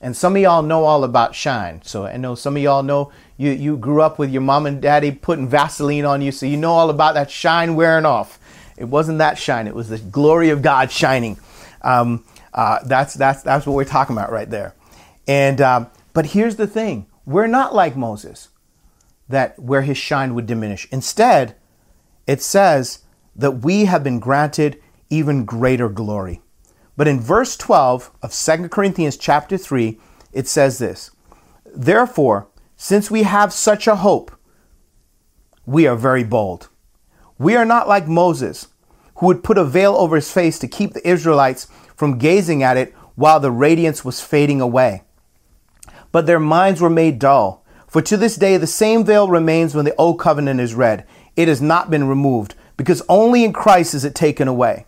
And 0.00 0.16
some 0.16 0.34
of 0.34 0.42
y'all 0.42 0.62
know 0.62 0.84
all 0.84 1.04
about 1.04 1.34
shine. 1.34 1.80
So 1.84 2.06
I 2.06 2.16
know 2.16 2.34
some 2.34 2.56
of 2.56 2.62
y'all 2.62 2.82
know 2.82 3.12
you, 3.36 3.50
you 3.50 3.76
grew 3.76 4.02
up 4.02 4.18
with 4.18 4.30
your 4.30 4.42
mom 4.42 4.66
and 4.66 4.82
daddy 4.82 5.12
putting 5.12 5.48
Vaseline 5.48 6.04
on 6.04 6.22
you, 6.22 6.32
so 6.32 6.46
you 6.46 6.56
know 6.56 6.72
all 6.72 6.90
about 6.90 7.14
that 7.14 7.30
shine 7.30 7.74
wearing 7.74 8.04
off. 8.04 8.38
It 8.76 8.84
wasn't 8.86 9.18
that 9.18 9.38
shine, 9.38 9.66
it 9.66 9.74
was 9.74 9.88
the 9.88 9.98
glory 9.98 10.50
of 10.50 10.62
God 10.62 10.90
shining. 10.90 11.38
Um, 11.82 12.24
uh, 12.54 12.78
that's, 12.84 13.14
that's, 13.14 13.42
that's 13.42 13.66
what 13.66 13.74
we're 13.74 13.84
talking 13.84 14.16
about 14.16 14.32
right 14.32 14.48
there. 14.48 14.74
And, 15.26 15.60
um, 15.60 15.86
but 16.12 16.26
here's 16.26 16.56
the 16.56 16.66
thing 16.66 17.06
we're 17.24 17.46
not 17.46 17.74
like 17.74 17.96
Moses, 17.96 18.48
that 19.28 19.58
where 19.58 19.82
his 19.82 19.98
shine 19.98 20.34
would 20.34 20.46
diminish. 20.46 20.88
Instead, 20.90 21.56
it 22.26 22.42
says 22.42 23.00
that 23.34 23.62
we 23.62 23.86
have 23.86 24.04
been 24.04 24.20
granted 24.20 24.80
even 25.10 25.44
greater 25.44 25.88
glory. 25.88 26.40
But 26.96 27.08
in 27.08 27.20
verse 27.20 27.56
12 27.56 28.10
of 28.22 28.32
2 28.32 28.68
Corinthians 28.68 29.16
chapter 29.16 29.56
3, 29.56 29.98
it 30.32 30.46
says 30.46 30.78
this 30.78 31.10
Therefore, 31.74 32.48
since 32.76 33.10
we 33.10 33.22
have 33.22 33.52
such 33.52 33.86
a 33.86 33.96
hope, 33.96 34.32
we 35.64 35.86
are 35.86 35.96
very 35.96 36.24
bold. 36.24 36.68
We 37.38 37.56
are 37.56 37.64
not 37.64 37.88
like 37.88 38.08
Moses, 38.08 38.68
who 39.22 39.28
would 39.28 39.44
put 39.44 39.56
a 39.56 39.64
veil 39.64 39.94
over 39.94 40.16
his 40.16 40.32
face 40.32 40.58
to 40.58 40.66
keep 40.66 40.94
the 40.94 41.08
Israelites 41.08 41.68
from 41.94 42.18
gazing 42.18 42.60
at 42.64 42.76
it 42.76 42.92
while 43.14 43.38
the 43.38 43.52
radiance 43.52 44.04
was 44.04 44.20
fading 44.20 44.60
away. 44.60 45.04
But 46.10 46.26
their 46.26 46.40
minds 46.40 46.80
were 46.80 46.90
made 46.90 47.20
dull. 47.20 47.64
For 47.86 48.02
to 48.02 48.16
this 48.16 48.34
day, 48.34 48.56
the 48.56 48.66
same 48.66 49.04
veil 49.04 49.28
remains 49.28 49.76
when 49.76 49.84
the 49.84 49.94
old 49.94 50.18
covenant 50.18 50.58
is 50.58 50.74
read. 50.74 51.06
It 51.36 51.46
has 51.46 51.62
not 51.62 51.88
been 51.88 52.08
removed, 52.08 52.56
because 52.76 53.00
only 53.08 53.44
in 53.44 53.52
Christ 53.52 53.94
is 53.94 54.04
it 54.04 54.16
taken 54.16 54.48
away. 54.48 54.86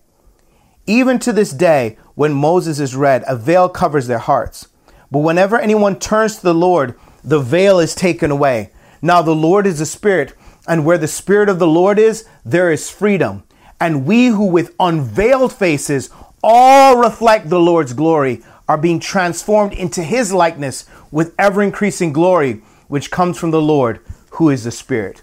Even 0.85 1.21
to 1.21 1.33
this 1.33 1.53
day, 1.53 1.97
when 2.17 2.33
Moses 2.33 2.81
is 2.81 2.97
read, 2.97 3.23
a 3.29 3.37
veil 3.37 3.69
covers 3.69 4.09
their 4.09 4.19
hearts. 4.19 4.67
But 5.13 5.21
whenever 5.21 5.61
anyone 5.61 5.97
turns 6.01 6.39
to 6.39 6.43
the 6.43 6.55
Lord, 6.55 6.99
the 7.23 7.39
veil 7.39 7.79
is 7.79 7.95
taken 7.95 8.33
away. 8.33 8.73
Now 9.01 9.23
the 9.23 9.33
Lord 9.33 9.65
is 9.65 9.81
a 9.81 9.87
spirit, 9.87 10.35
and 10.67 10.85
where 10.85 10.99
the 10.99 11.07
spirit 11.07 11.49
of 11.49 11.61
the 11.61 11.69
Lord 11.69 12.01
is, 12.01 12.27
there 12.45 12.73
is 12.73 12.91
freedom. 12.91 13.45
And 13.85 14.07
we 14.07 14.29
who 14.29 14.47
with 14.47 14.75
unveiled 14.81 15.53
faces 15.53 16.09
all 16.43 16.97
reflect 16.97 17.51
the 17.51 17.61
Lord's 17.61 17.93
glory 17.93 18.43
are 18.67 18.79
being 18.79 18.99
transformed 18.99 19.75
into 19.75 20.03
his 20.03 20.33
likeness 20.33 20.87
with 21.11 21.35
ever 21.39 21.63
increasing 21.63 22.11
glory, 22.11 22.63
which 22.89 23.11
comes 23.11 23.39
from 23.39 23.51
the 23.51 23.61
Lord, 23.61 24.01
who 24.31 24.49
is 24.49 24.65
the 24.65 24.71
Spirit. 24.71 25.21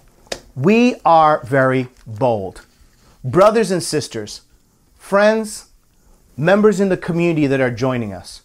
We 0.55 0.97
are 1.03 1.43
very 1.43 1.87
bold. 2.05 2.67
Brothers 3.23 3.71
and 3.71 3.81
sisters, 3.81 4.41
friends, 4.95 5.71
members 6.37 6.79
in 6.79 6.89
the 6.89 6.97
community 6.97 7.47
that 7.47 7.61
are 7.61 7.71
joining 7.71 8.13
us, 8.13 8.43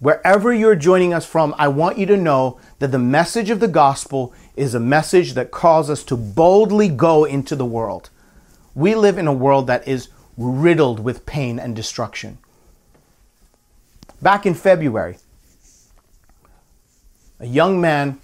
wherever 0.00 0.52
you're 0.52 0.74
joining 0.74 1.14
us 1.14 1.24
from, 1.24 1.54
I 1.58 1.68
want 1.68 1.96
you 1.96 2.06
to 2.06 2.16
know 2.16 2.58
that 2.80 2.90
the 2.90 2.98
message 2.98 3.50
of 3.50 3.60
the 3.60 3.68
gospel 3.68 4.34
is 4.56 4.74
a 4.74 4.80
message 4.80 5.34
that 5.34 5.52
calls 5.52 5.88
us 5.88 6.02
to 6.02 6.16
boldly 6.16 6.88
go 6.88 7.24
into 7.24 7.54
the 7.54 7.64
world. 7.64 8.10
We 8.78 8.94
live 8.94 9.18
in 9.18 9.26
a 9.26 9.32
world 9.32 9.66
that 9.66 9.88
is 9.88 10.08
riddled 10.36 11.00
with 11.00 11.26
pain 11.26 11.58
and 11.58 11.74
destruction. 11.74 12.38
Back 14.22 14.46
in 14.46 14.54
February, 14.54 15.18
a 17.40 17.46
young 17.46 17.80
man 17.80 18.20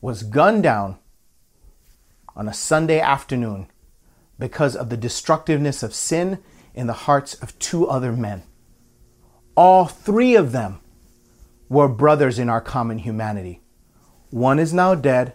was 0.00 0.24
gunned 0.24 0.64
down 0.64 0.98
on 2.34 2.48
a 2.48 2.52
Sunday 2.52 2.98
afternoon 2.98 3.68
because 4.36 4.74
of 4.74 4.88
the 4.88 4.96
destructiveness 4.96 5.84
of 5.84 5.94
sin 5.94 6.40
in 6.74 6.88
the 6.88 7.04
hearts 7.06 7.34
of 7.34 7.56
two 7.60 7.86
other 7.86 8.10
men. 8.10 8.42
All 9.56 9.86
three 9.86 10.34
of 10.34 10.50
them 10.50 10.80
were 11.68 11.86
brothers 11.86 12.40
in 12.40 12.48
our 12.48 12.60
common 12.60 12.98
humanity. 12.98 13.60
One 14.30 14.58
is 14.58 14.74
now 14.74 14.96
dead, 14.96 15.34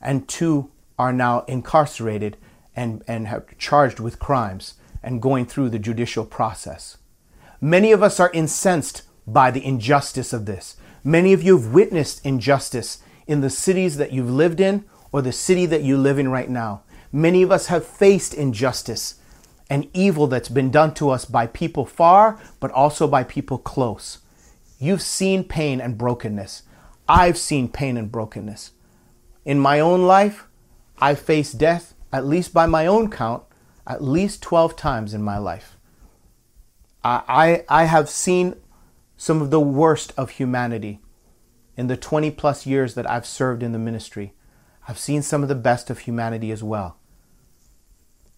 and 0.00 0.26
two 0.26 0.72
are 0.98 1.12
now 1.12 1.44
incarcerated 1.46 2.36
and, 2.74 3.02
and 3.06 3.28
have 3.28 3.56
charged 3.58 4.00
with 4.00 4.18
crimes 4.18 4.74
and 5.02 5.22
going 5.22 5.46
through 5.46 5.68
the 5.68 5.78
judicial 5.78 6.24
process. 6.24 6.98
Many 7.60 7.92
of 7.92 8.02
us 8.02 8.18
are 8.18 8.30
incensed 8.32 9.02
by 9.26 9.50
the 9.50 9.64
injustice 9.64 10.32
of 10.32 10.46
this. 10.46 10.76
Many 11.04 11.32
of 11.32 11.42
you 11.42 11.56
have 11.58 11.72
witnessed 11.72 12.24
injustice 12.24 13.02
in 13.26 13.40
the 13.40 13.50
cities 13.50 13.96
that 13.96 14.12
you've 14.12 14.30
lived 14.30 14.60
in 14.60 14.84
or 15.10 15.22
the 15.22 15.32
city 15.32 15.66
that 15.66 15.82
you 15.82 15.96
live 15.96 16.18
in 16.18 16.28
right 16.28 16.50
now. 16.50 16.82
Many 17.12 17.42
of 17.42 17.52
us 17.52 17.66
have 17.66 17.86
faced 17.86 18.34
injustice 18.34 19.16
and 19.68 19.88
evil 19.94 20.26
that's 20.26 20.48
been 20.48 20.70
done 20.70 20.94
to 20.94 21.10
us 21.10 21.24
by 21.24 21.46
people 21.46 21.84
far, 21.84 22.38
but 22.60 22.70
also 22.72 23.06
by 23.06 23.24
people 23.24 23.58
close. 23.58 24.18
You've 24.78 25.02
seen 25.02 25.44
pain 25.44 25.80
and 25.80 25.96
brokenness. 25.96 26.62
I've 27.08 27.38
seen 27.38 27.68
pain 27.68 27.96
and 27.96 28.10
brokenness. 28.10 28.72
In 29.44 29.58
my 29.58 29.80
own 29.80 30.02
life, 30.02 30.46
I 30.98 31.14
faced 31.14 31.58
death, 31.58 31.94
at 32.12 32.26
least 32.26 32.52
by 32.52 32.66
my 32.66 32.86
own 32.86 33.10
count, 33.10 33.44
at 33.86 34.02
least 34.02 34.42
12 34.42 34.76
times 34.76 35.14
in 35.14 35.22
my 35.22 35.38
life. 35.38 35.76
I, 37.02 37.64
I, 37.68 37.82
I 37.82 37.84
have 37.84 38.08
seen 38.08 38.56
some 39.16 39.40
of 39.40 39.50
the 39.50 39.60
worst 39.60 40.12
of 40.16 40.30
humanity 40.30 41.00
in 41.76 41.86
the 41.86 41.96
20 41.96 42.30
plus 42.32 42.66
years 42.66 42.94
that 42.94 43.08
I've 43.08 43.26
served 43.26 43.62
in 43.62 43.72
the 43.72 43.78
ministry. 43.78 44.34
I've 44.86 44.98
seen 44.98 45.22
some 45.22 45.42
of 45.42 45.48
the 45.48 45.54
best 45.54 45.90
of 45.90 46.00
humanity 46.00 46.50
as 46.50 46.62
well 46.62 46.98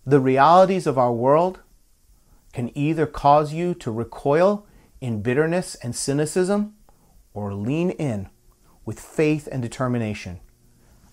the 0.06 0.20
realities 0.20 0.86
of 0.86 0.98
our 0.98 1.12
world 1.12 1.60
can 2.52 2.76
either 2.76 3.06
cause 3.06 3.52
you 3.52 3.74
to 3.74 3.90
recoil 3.90 4.66
in 5.00 5.22
bitterness 5.22 5.74
and 5.76 5.94
cynicism, 5.94 6.74
or 7.32 7.52
lean 7.52 7.90
in 7.90 8.28
with 8.84 9.00
faith 9.00 9.48
and 9.50 9.60
determination. 9.62 10.40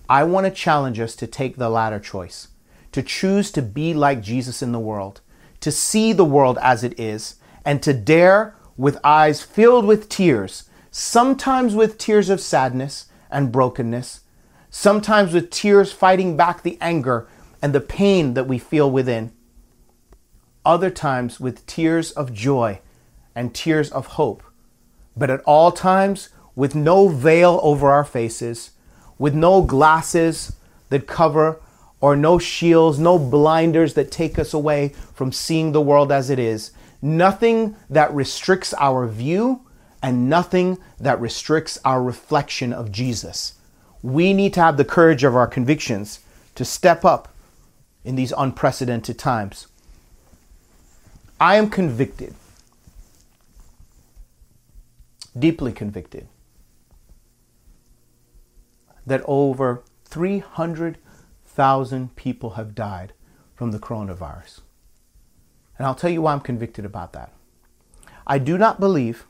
I 0.10 0.24
want 0.24 0.46
to 0.46 0.52
challenge 0.52 1.00
us 1.00 1.16
to 1.16 1.28
take 1.28 1.56
the 1.56 1.70
latter 1.70 2.00
choice, 2.00 2.50
to 2.92 3.02
choose 3.02 3.52
to 3.52 3.62
be 3.62 3.94
like 3.94 4.22
Jesus 4.22 4.62
in 4.62 4.72
the 4.72 4.80
world, 4.80 5.22
to 5.60 5.72
see 5.72 6.14
the 6.14 6.26
world 6.26 6.58
as 6.62 6.84
it 6.84 7.00
is, 7.00 7.36
and 7.64 7.82
to 7.84 7.94
dare, 7.94 8.56
with 8.78 8.98
eyes 9.04 9.42
filled 9.42 9.86
with 9.86 10.10
tears, 10.10 10.70
sometimes 10.90 11.76
with 11.76 11.98
tears 11.98 12.30
of 12.30 12.42
sadness 12.42 13.06
and 13.30 13.52
brokenness, 13.52 14.22
sometimes 14.70 15.34
with 15.34 15.50
tears 15.52 15.92
fighting 15.92 16.36
back 16.36 16.64
the 16.64 16.78
anger 16.82 17.28
and 17.62 17.74
the 17.74 17.82
pain 17.82 18.34
that 18.34 18.48
we 18.48 18.58
feel 18.58 18.90
within, 18.90 19.32
other 20.66 20.90
times 20.90 21.40
with 21.40 21.66
tears 21.66 22.12
of 22.12 22.34
joy 22.34 22.80
and 23.36 23.54
tears 23.54 23.92
of 23.92 24.08
hope, 24.08 24.44
but 25.16 25.30
at 25.30 25.42
all 25.42 25.72
times 25.72 26.30
with 26.56 26.76
no 26.76 27.08
veil 27.08 27.60
over 27.64 27.92
our 27.92 28.04
faces, 28.04 28.72
with 29.18 29.34
no 29.34 29.62
glasses 29.62 30.56
that 30.90 31.08
cover 31.08 31.61
or 32.02 32.16
no 32.16 32.40
shields, 32.40 33.00
no 33.00 33.18
blinders 33.18 33.94
that 33.94 34.12
take 34.12 34.38
us 34.38 34.54
away 34.54 34.90
from 35.14 35.32
seeing 35.32 35.72
the 35.72 35.82
world 35.82 36.12
as 36.12 36.30
it 36.30 36.40
is, 36.40 36.72
nothing 37.02 37.76
that 37.90 38.14
restricts 38.14 38.74
our 38.80 39.08
view 39.08 39.62
and 40.04 40.28
nothing 40.28 40.80
that 41.00 41.22
restricts 41.22 41.78
our 41.86 42.02
reflection 42.02 42.74
of 42.74 42.92
Jesus. 42.92 43.54
We 44.02 44.34
need 44.34 44.54
to 44.56 44.62
have 44.62 44.78
the 44.78 44.86
courage 44.86 45.24
of 45.24 45.36
our 45.36 45.48
convictions 45.48 46.20
to 46.56 46.66
step 46.66 47.06
up 47.06 47.34
in 48.04 48.16
these 48.16 48.34
unprecedented 48.36 49.20
times. 49.20 49.68
I 51.40 51.56
am 51.56 51.70
convicted, 51.70 52.34
deeply 55.38 55.72
convicted, 55.72 56.28
that 59.06 59.22
over 59.26 59.84
300,000 61.54 62.16
people 62.16 62.52
have 62.52 62.74
died 62.74 63.12
from 63.56 63.72
the 63.72 63.80
coronavirus. 63.80 64.62
And 65.78 65.86
I'll 65.86 65.96
tell 65.96 66.10
you 66.10 66.22
why 66.22 66.32
I'm 66.32 66.40
convicted 66.40 66.86
about 66.86 67.12
that. 67.12 67.34
I 68.26 68.38
do 68.38 68.58
not 68.58 68.80
believe 68.80 69.28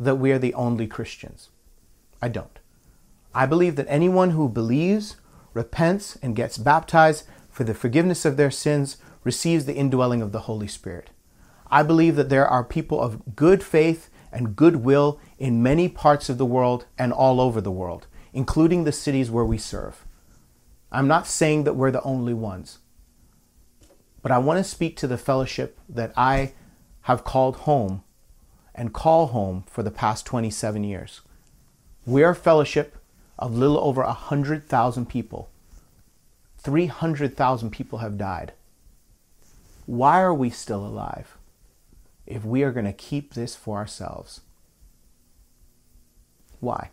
that 0.00 0.16
we 0.16 0.32
are 0.32 0.38
the 0.38 0.54
only 0.54 0.88
Christians. 0.88 1.50
I 2.20 2.28
don't. 2.28 2.58
I 3.34 3.46
believe 3.46 3.76
that 3.76 3.86
anyone 3.88 4.30
who 4.30 4.48
believes, 4.48 5.16
repents, 5.54 6.16
and 6.16 6.34
gets 6.34 6.58
baptized 6.58 7.24
for 7.48 7.62
the 7.62 7.74
forgiveness 7.74 8.24
of 8.24 8.36
their 8.36 8.50
sins 8.50 8.96
receives 9.22 9.64
the 9.64 9.76
indwelling 9.76 10.22
of 10.22 10.32
the 10.32 10.40
Holy 10.40 10.68
Spirit. 10.68 11.10
I 11.70 11.84
believe 11.84 12.16
that 12.16 12.30
there 12.30 12.48
are 12.48 12.64
people 12.64 13.00
of 13.00 13.36
good 13.36 13.62
faith 13.62 14.10
and 14.32 14.56
goodwill 14.56 15.20
in 15.38 15.62
many 15.62 15.88
parts 15.88 16.28
of 16.28 16.36
the 16.36 16.44
world 16.44 16.86
and 16.98 17.12
all 17.12 17.40
over 17.40 17.60
the 17.60 17.70
world, 17.70 18.08
including 18.32 18.82
the 18.82 18.92
cities 18.92 19.30
where 19.30 19.44
we 19.44 19.58
serve. 19.58 20.05
I'm 20.96 21.08
not 21.08 21.26
saying 21.26 21.64
that 21.64 21.76
we're 21.76 21.90
the 21.90 22.02
only 22.04 22.32
ones, 22.32 22.78
but 24.22 24.32
I 24.32 24.38
want 24.38 24.56
to 24.56 24.64
speak 24.64 24.96
to 24.96 25.06
the 25.06 25.18
fellowship 25.18 25.78
that 25.90 26.10
I 26.16 26.54
have 27.02 27.22
called 27.22 27.56
home 27.56 28.02
and 28.74 28.94
call 28.94 29.26
home 29.26 29.64
for 29.68 29.82
the 29.82 29.90
past 29.90 30.24
27 30.24 30.84
years. 30.84 31.20
We 32.06 32.22
are 32.24 32.30
a 32.30 32.34
fellowship 32.34 32.96
of 33.38 33.54
little 33.54 33.78
over 33.78 34.02
100,000 34.04 35.06
people. 35.06 35.50
300,000 36.60 37.68
people 37.68 37.98
have 37.98 38.16
died. 38.16 38.54
Why 39.84 40.22
are 40.22 40.32
we 40.32 40.48
still 40.48 40.86
alive 40.86 41.36
if 42.24 42.42
we 42.42 42.62
are 42.62 42.72
going 42.72 42.86
to 42.86 42.94
keep 42.94 43.34
this 43.34 43.54
for 43.54 43.76
ourselves? 43.76 44.40
Why? 46.60 46.88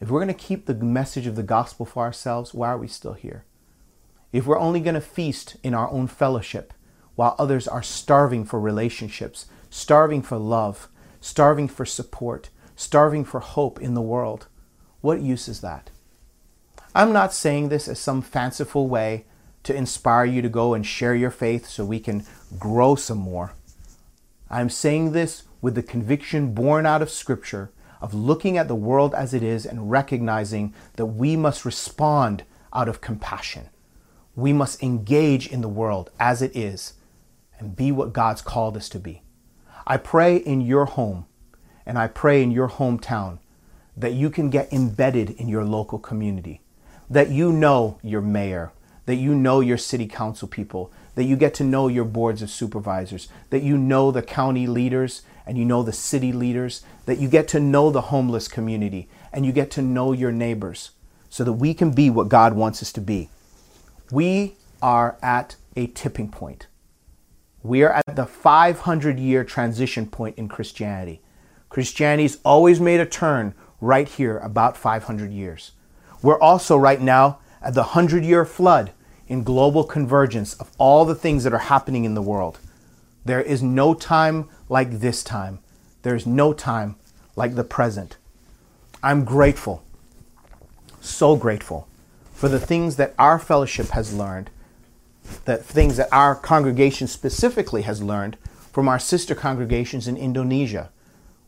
If 0.00 0.10
we're 0.10 0.20
going 0.20 0.28
to 0.28 0.34
keep 0.34 0.66
the 0.66 0.74
message 0.74 1.26
of 1.26 1.34
the 1.34 1.42
gospel 1.42 1.84
for 1.84 2.04
ourselves, 2.04 2.54
why 2.54 2.68
are 2.68 2.78
we 2.78 2.88
still 2.88 3.14
here? 3.14 3.44
If 4.32 4.46
we're 4.46 4.58
only 4.58 4.80
going 4.80 4.94
to 4.94 5.00
feast 5.00 5.56
in 5.62 5.74
our 5.74 5.90
own 5.90 6.06
fellowship 6.06 6.72
while 7.16 7.34
others 7.38 7.66
are 7.66 7.82
starving 7.82 8.44
for 8.44 8.60
relationships, 8.60 9.46
starving 9.70 10.22
for 10.22 10.38
love, 10.38 10.88
starving 11.20 11.66
for 11.66 11.84
support, 11.84 12.50
starving 12.76 13.24
for 13.24 13.40
hope 13.40 13.80
in 13.80 13.94
the 13.94 14.00
world, 14.00 14.46
what 15.00 15.20
use 15.20 15.48
is 15.48 15.62
that? 15.62 15.90
I'm 16.94 17.12
not 17.12 17.32
saying 17.32 17.68
this 17.68 17.88
as 17.88 17.98
some 17.98 18.22
fanciful 18.22 18.88
way 18.88 19.24
to 19.64 19.74
inspire 19.74 20.24
you 20.24 20.42
to 20.42 20.48
go 20.48 20.74
and 20.74 20.86
share 20.86 21.14
your 21.14 21.30
faith 21.30 21.66
so 21.66 21.84
we 21.84 22.00
can 22.00 22.24
grow 22.58 22.94
some 22.94 23.18
more. 23.18 23.52
I'm 24.48 24.70
saying 24.70 25.12
this 25.12 25.42
with 25.60 25.74
the 25.74 25.82
conviction 25.82 26.54
born 26.54 26.86
out 26.86 27.02
of 27.02 27.10
Scripture 27.10 27.70
of 28.00 28.14
looking 28.14 28.56
at 28.56 28.68
the 28.68 28.74
world 28.74 29.14
as 29.14 29.34
it 29.34 29.42
is 29.42 29.66
and 29.66 29.90
recognizing 29.90 30.74
that 30.96 31.06
we 31.06 31.36
must 31.36 31.64
respond 31.64 32.44
out 32.72 32.88
of 32.88 33.00
compassion. 33.00 33.68
We 34.36 34.52
must 34.52 34.82
engage 34.82 35.48
in 35.48 35.60
the 35.60 35.68
world 35.68 36.10
as 36.20 36.42
it 36.42 36.54
is 36.56 36.94
and 37.58 37.74
be 37.74 37.90
what 37.90 38.12
God's 38.12 38.42
called 38.42 38.76
us 38.76 38.88
to 38.90 38.98
be. 38.98 39.22
I 39.86 39.96
pray 39.96 40.36
in 40.36 40.60
your 40.60 40.84
home 40.84 41.26
and 41.84 41.98
I 41.98 42.06
pray 42.06 42.42
in 42.42 42.50
your 42.50 42.68
hometown 42.68 43.38
that 43.96 44.12
you 44.12 44.30
can 44.30 44.50
get 44.50 44.72
embedded 44.72 45.30
in 45.30 45.48
your 45.48 45.64
local 45.64 45.98
community, 45.98 46.60
that 47.10 47.30
you 47.30 47.50
know 47.50 47.98
your 48.02 48.20
mayor, 48.20 48.70
that 49.06 49.16
you 49.16 49.34
know 49.34 49.60
your 49.60 49.78
city 49.78 50.06
council 50.06 50.46
people, 50.46 50.92
that 51.14 51.24
you 51.24 51.34
get 51.34 51.54
to 51.54 51.64
know 51.64 51.88
your 51.88 52.04
boards 52.04 52.42
of 52.42 52.50
supervisors, 52.50 53.28
that 53.50 53.62
you 53.62 53.76
know 53.76 54.10
the 54.10 54.22
county 54.22 54.66
leaders 54.66 55.22
and 55.48 55.58
you 55.58 55.64
know 55.64 55.82
the 55.82 55.92
city 55.92 56.30
leaders, 56.30 56.84
that 57.06 57.18
you 57.18 57.26
get 57.26 57.48
to 57.48 57.58
know 57.58 57.90
the 57.90 58.02
homeless 58.02 58.46
community 58.46 59.08
and 59.32 59.44
you 59.46 59.52
get 59.52 59.70
to 59.72 59.82
know 59.82 60.12
your 60.12 60.30
neighbors 60.30 60.90
so 61.30 61.42
that 61.42 61.54
we 61.54 61.74
can 61.74 61.90
be 61.90 62.10
what 62.10 62.28
God 62.28 62.52
wants 62.52 62.82
us 62.82 62.92
to 62.92 63.00
be. 63.00 63.30
We 64.12 64.54
are 64.82 65.16
at 65.22 65.56
a 65.74 65.86
tipping 65.88 66.30
point. 66.30 66.66
We 67.62 67.82
are 67.82 68.00
at 68.06 68.16
the 68.16 68.26
500 68.26 69.18
year 69.18 69.42
transition 69.42 70.06
point 70.06 70.38
in 70.38 70.48
Christianity. 70.48 71.20
Christianity's 71.68 72.38
always 72.44 72.80
made 72.80 73.00
a 73.00 73.06
turn 73.06 73.54
right 73.80 74.08
here 74.08 74.38
about 74.38 74.76
500 74.76 75.30
years. 75.32 75.72
We're 76.22 76.40
also 76.40 76.76
right 76.76 77.00
now 77.00 77.38
at 77.62 77.74
the 77.74 77.82
100 77.82 78.24
year 78.24 78.44
flood 78.44 78.92
in 79.26 79.44
global 79.44 79.84
convergence 79.84 80.54
of 80.54 80.70
all 80.78 81.04
the 81.04 81.14
things 81.14 81.44
that 81.44 81.52
are 81.52 81.58
happening 81.58 82.04
in 82.04 82.14
the 82.14 82.22
world. 82.22 82.58
There 83.28 83.42
is 83.42 83.62
no 83.62 83.92
time 83.92 84.48
like 84.70 85.00
this 85.00 85.22
time. 85.22 85.58
There 86.00 86.14
is 86.14 86.26
no 86.26 86.54
time 86.54 86.96
like 87.36 87.56
the 87.56 87.62
present. 87.62 88.16
I'm 89.02 89.26
grateful, 89.26 89.82
so 91.02 91.36
grateful 91.36 91.86
for 92.32 92.48
the 92.48 92.58
things 92.58 92.96
that 92.96 93.14
our 93.18 93.38
fellowship 93.38 93.88
has 93.88 94.14
learned, 94.14 94.48
the 95.44 95.58
things 95.58 95.98
that 95.98 96.08
our 96.10 96.34
congregation 96.34 97.06
specifically 97.06 97.82
has 97.82 98.02
learned 98.02 98.38
from 98.72 98.88
our 98.88 98.98
sister 98.98 99.34
congregations 99.34 100.08
in 100.08 100.16
Indonesia. 100.16 100.88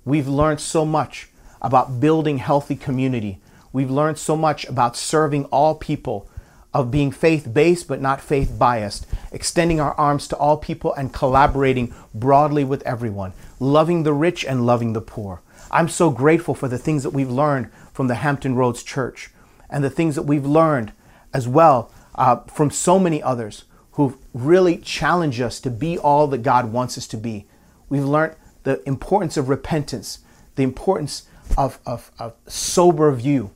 We've 0.05 0.29
learned 0.29 0.61
so 0.61 0.85
much 0.85 1.31
about 1.63 1.99
building 1.99 2.37
healthy 2.37 2.77
community. 2.77 3.39
We've 3.73 3.91
learned 3.91 4.19
so 4.19 4.37
much 4.37 4.67
about 4.67 4.99
serving 4.99 5.47
all 5.47 5.77
people, 5.77 6.29
of 6.73 6.91
being 6.91 7.11
faith 7.11 7.53
based 7.53 7.89
but 7.89 8.01
not 8.01 8.21
faith 8.21 8.57
biased, 8.59 9.07
extending 9.33 9.81
our 9.81 9.95
arms 9.95 10.29
to 10.29 10.37
all 10.37 10.57
people 10.57 10.95
and 10.95 11.13
collaborating 11.13 11.95
broadly 12.15 12.65
with 12.65 12.83
everyone, 12.83 13.33
loving 13.59 14.03
the 14.03 14.13
rich 14.13 14.45
and 14.45 14.67
loving 14.67 14.93
the 14.93 15.01
poor. 15.01 15.43
I'm 15.71 15.89
so 15.89 16.11
grateful 16.11 16.55
for 16.55 16.69
the 16.69 16.79
things 16.79 17.03
that 17.03 17.11
we've 17.11 17.31
learned 17.31 17.71
from 17.93 18.09
the 18.09 18.17
Hampton 18.17 18.55
Roads 18.55 18.83
Church 18.83 19.31
and 19.69 19.85
the 19.85 19.91
things 19.91 20.15
that 20.15 20.23
we've 20.23 20.47
learned 20.47 20.93
as 21.33 21.47
well 21.47 21.93
uh, 22.15 22.37
from 22.45 22.71
so 22.71 22.99
many 22.99 23.23
others 23.23 23.65
who've 23.93 24.17
really 24.33 24.77
challenged 24.79 25.41
us 25.41 25.61
to 25.61 25.71
be 25.71 25.99
all 25.99 26.27
that 26.29 26.39
God 26.39 26.73
wants 26.73 26.97
us 26.99 27.07
to 27.09 27.17
be. 27.17 27.47
We've 27.89 28.05
learned 28.05 28.37
the 28.63 28.87
importance 28.87 29.37
of 29.37 29.49
repentance, 29.49 30.21
the 30.57 30.63
importance 30.63 31.29
of, 31.57 31.79
of, 31.87 32.11
of 32.19 32.35
sober 32.47 33.13
view. 33.13 33.53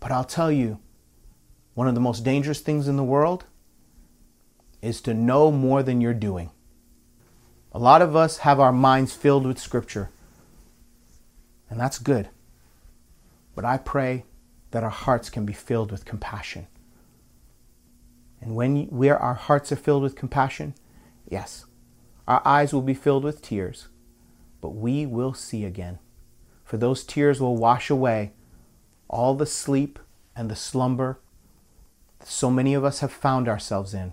But 0.00 0.12
I'll 0.12 0.24
tell 0.24 0.52
you, 0.52 0.78
one 1.78 1.86
of 1.86 1.94
the 1.94 2.00
most 2.00 2.24
dangerous 2.24 2.58
things 2.58 2.88
in 2.88 2.96
the 2.96 3.04
world 3.04 3.44
is 4.82 5.00
to 5.00 5.14
know 5.14 5.52
more 5.52 5.80
than 5.80 6.00
you're 6.00 6.12
doing. 6.12 6.50
A 7.70 7.78
lot 7.78 8.02
of 8.02 8.16
us 8.16 8.38
have 8.38 8.58
our 8.58 8.72
minds 8.72 9.14
filled 9.14 9.46
with 9.46 9.60
Scripture, 9.60 10.10
and 11.70 11.78
that's 11.78 12.00
good. 12.00 12.30
But 13.54 13.64
I 13.64 13.76
pray 13.78 14.24
that 14.72 14.82
our 14.82 14.90
hearts 14.90 15.30
can 15.30 15.46
be 15.46 15.52
filled 15.52 15.92
with 15.92 16.04
compassion. 16.04 16.66
And 18.40 18.56
when 18.56 18.88
we 18.90 19.08
are, 19.08 19.16
our 19.16 19.34
hearts 19.34 19.70
are 19.70 19.76
filled 19.76 20.02
with 20.02 20.16
compassion, 20.16 20.74
yes, 21.30 21.64
our 22.26 22.42
eyes 22.44 22.72
will 22.72 22.82
be 22.82 22.92
filled 22.92 23.22
with 23.22 23.40
tears, 23.40 23.86
but 24.60 24.70
we 24.70 25.06
will 25.06 25.32
see 25.32 25.64
again 25.64 26.00
for 26.64 26.76
those 26.76 27.04
tears 27.04 27.40
will 27.40 27.56
wash 27.56 27.88
away 27.88 28.32
all 29.06 29.36
the 29.36 29.46
sleep 29.46 30.00
and 30.34 30.50
the 30.50 30.56
slumber 30.56 31.20
so 32.28 32.50
many 32.50 32.74
of 32.74 32.84
us 32.84 33.00
have 33.00 33.10
found 33.10 33.48
ourselves 33.48 33.94
in, 33.94 34.12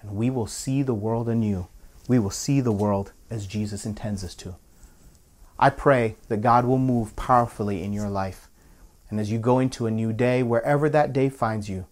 and 0.00 0.10
we 0.12 0.28
will 0.28 0.46
see 0.46 0.82
the 0.82 0.94
world 0.94 1.28
anew. 1.28 1.68
We 2.06 2.18
will 2.18 2.30
see 2.30 2.60
the 2.60 2.72
world 2.72 3.12
as 3.30 3.46
Jesus 3.46 3.86
intends 3.86 4.22
us 4.22 4.34
to. 4.36 4.56
I 5.58 5.70
pray 5.70 6.16
that 6.28 6.42
God 6.42 6.66
will 6.66 6.78
move 6.78 7.16
powerfully 7.16 7.82
in 7.82 7.94
your 7.94 8.10
life. 8.10 8.48
And 9.08 9.18
as 9.18 9.30
you 9.30 9.38
go 9.38 9.58
into 9.58 9.86
a 9.86 9.90
new 9.90 10.12
day, 10.12 10.42
wherever 10.42 10.90
that 10.90 11.14
day 11.14 11.30
finds 11.30 11.68
you, 11.68 11.86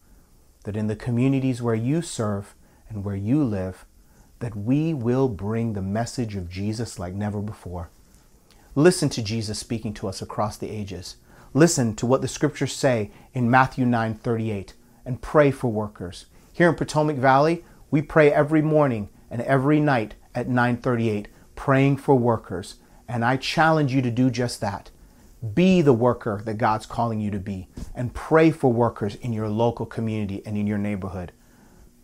that 0.64 0.76
in 0.76 0.86
the 0.86 0.96
communities 0.96 1.62
where 1.62 1.74
you 1.74 2.02
serve 2.02 2.54
and 2.90 3.02
where 3.02 3.16
you 3.16 3.42
live, 3.42 3.86
that 4.40 4.54
we 4.54 4.92
will 4.92 5.28
bring 5.30 5.72
the 5.72 5.82
message 5.82 6.36
of 6.36 6.50
Jesus 6.50 6.98
like 6.98 7.14
never 7.14 7.40
before. 7.40 7.88
Listen 8.74 9.08
to 9.08 9.22
Jesus 9.22 9.58
speaking 9.58 9.94
to 9.94 10.08
us 10.08 10.20
across 10.20 10.58
the 10.58 10.70
ages. 10.70 11.16
Listen 11.54 11.96
to 11.96 12.04
what 12.04 12.20
the 12.20 12.28
scriptures 12.28 12.74
say 12.74 13.10
in 13.32 13.50
Matthew 13.50 13.86
9 13.86 14.14
38 14.14 14.74
and 15.05 15.20
pray 15.20 15.50
for 15.50 15.70
workers. 15.70 16.26
Here 16.52 16.68
in 16.68 16.74
Potomac 16.74 17.16
Valley, 17.16 17.64
we 17.90 18.02
pray 18.02 18.32
every 18.32 18.62
morning 18.62 19.09
and 19.30 19.42
every 19.42 19.80
night 19.80 20.14
at 20.34 20.48
938 20.48 21.28
praying 21.55 21.96
for 21.96 22.14
workers. 22.14 22.76
And 23.09 23.24
I 23.24 23.36
challenge 23.36 23.94
you 23.94 24.02
to 24.02 24.11
do 24.11 24.30
just 24.30 24.61
that. 24.61 24.90
Be 25.55 25.82
the 25.82 25.92
worker 25.92 26.40
that 26.44 26.59
God's 26.59 26.86
calling 26.86 27.20
you 27.20 27.30
to 27.30 27.38
be 27.38 27.68
and 27.94 28.14
pray 28.14 28.50
for 28.50 28.72
workers 28.72 29.14
in 29.16 29.32
your 29.32 29.48
local 29.48 29.84
community 29.84 30.42
and 30.46 30.57
in 30.57 30.66
your 30.66 30.78
neighborhood. 30.78 31.32